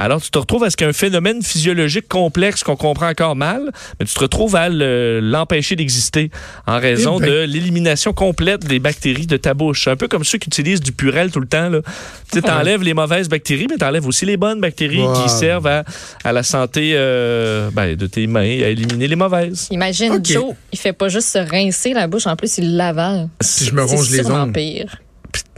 Alors, 0.02 0.20
tu 0.20 0.32
te 0.32 0.40
retrouves 0.40 0.64
à 0.64 0.72
ce 0.72 0.78
qu'un 0.78 0.94
phénomène 0.94 1.44
physiologique 1.44 2.08
complexe 2.08 2.64
qu'on 2.64 2.76
comprend 2.76 3.08
encore 3.08 3.36
mal, 3.36 3.72
mais 4.00 4.06
tu 4.08 4.16
te 4.16 4.20
retrouves 4.20 4.56
à 4.56 4.68
l'empêcher 4.68 5.76
d'exister 5.76 6.32
en 6.66 6.80
raison 6.80 7.20
eh 7.20 7.22
ben. 7.22 7.30
de 7.30 7.36
l'élimination 7.42 8.12
complète 8.12 8.66
des 8.66 8.80
bactéries 8.80 9.28
de 9.28 9.38
ta 9.38 9.54
bouche. 9.54 9.88
Un 9.88 9.96
peu 9.96 10.08
comme 10.08 10.24
ceux 10.24 10.40
qui 10.40 10.48
utilisent 10.48 10.82
du 10.82 10.92
purel 10.92 11.30
tout 11.30 11.40
le 11.40 11.46
temps. 11.46 11.70
Tu 12.34 12.40
enlèves 12.50 12.82
les 12.82 12.96
mauvaises 12.96 13.30
bactéries, 13.30 13.68
mais 13.70 13.78
tu 13.78 13.86
enlèves 13.86 14.08
aussi 14.08 14.26
les 14.26 14.38
bonnes 14.38 14.60
bactéries 14.60 15.06
qui 15.22 15.30
servent 15.30 15.68
à, 15.68 16.32
la 16.32 16.42
santé 16.42 16.94
euh, 16.96 17.70
ben, 17.72 17.96
de 17.96 18.08
tes 18.08 18.26
mains, 18.26 18.42
à 18.42 18.70
éliminer 18.70 19.08
les 19.08 19.16
mauvaises. 19.16 19.68
Imagine 19.70 20.20
Joe, 20.26 20.56
il 20.74 20.80
fait 20.80 20.94
pas 20.94 21.10
juste 21.10 21.28
se 21.28 21.38
rincer 21.38 21.94
la 21.94 22.08
bouche, 22.08 22.26
en 22.26 22.36
plus 22.36 22.58
il 22.58 22.76
l'avale. 22.76 23.30
Si 23.40 23.66
je 23.66 23.76
me 23.76 23.84
ronge 23.84 24.10
les 24.10 24.26
ongles. 24.32 24.52
pire. 24.52 24.98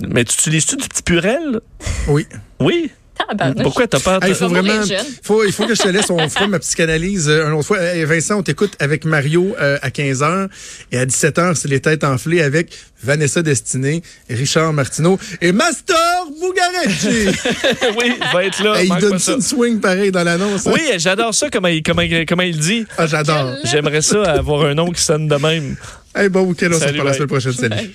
Mais 0.06 0.26
tu 0.26 0.34
utilises-tu 0.34 0.76
du 0.76 0.90
petit 0.90 1.02
purel? 1.02 1.62
Oui. 2.10 2.28
Oui? 2.60 2.92
Pourquoi 3.62 3.88
t'as 3.88 4.00
pas... 4.00 4.20
il 4.28 4.36
faut 4.36 4.48
vraiment, 4.48 4.82
faut, 5.22 5.44
il 5.44 5.52
faut 5.52 5.66
que 5.66 5.76
je 5.76 5.82
te 5.82 5.88
laisse, 5.88 6.10
on 6.10 6.30
fera 6.30 6.48
ma 6.48 6.60
psychanalyse 6.60 7.30
euh, 7.30 7.48
une 7.48 7.54
autre 7.54 7.68
fois. 7.68 7.78
Vincent, 8.06 8.40
on 8.40 8.44
t'écoute 8.44 8.76
avec 8.80 9.06
Mario 9.06 9.56
euh, 9.60 9.78
à 9.82 9.90
15h 9.90 10.50
et 10.92 10.98
à 10.98 11.06
17h, 11.06 11.56
c'est 11.56 11.68
les 11.68 11.80
têtes 11.80 12.04
enflées 12.04 12.42
avec 12.42 12.78
Vanessa 13.04 13.42
Destinée, 13.42 14.02
Richard 14.30 14.74
Martineau 14.74 15.20
et 15.42 15.52
Master 15.52 15.96
Bugarecci. 16.42 17.28
oui, 17.98 18.14
il 18.20 18.34
va 18.34 18.46
être 18.46 18.64
là. 18.64 18.84
il 18.84 18.96
donne 19.00 19.20
une 19.28 19.42
swing 19.42 19.80
pareil 19.80 20.12
dans 20.12 20.24
l'annonce. 20.24 20.68
Hein? 20.68 20.72
Oui, 20.74 20.82
j'adore 20.98 21.34
ça, 21.34 21.50
comment 21.50 21.68
il, 21.68 21.84
comment, 21.84 22.04
comment 22.28 22.44
il 22.44 22.58
dit. 22.58 22.86
Ah, 22.98 23.08
j'adore. 23.08 23.56
J'aimerais 23.66 24.02
ça 24.02 24.24
avoir 24.24 24.66
un 24.66 24.74
nom 24.74 24.92
qui 24.92 25.02
sonne 25.02 25.28
de 25.28 25.36
même. 25.36 25.76
Hey, 26.16 26.30
bon 26.30 26.42
week-end, 26.42 26.70
on 26.72 26.80
se 26.80 26.86
la 26.86 27.14
semaine 27.14 27.28
prochaine. 27.28 27.54
Salut. 27.54 27.94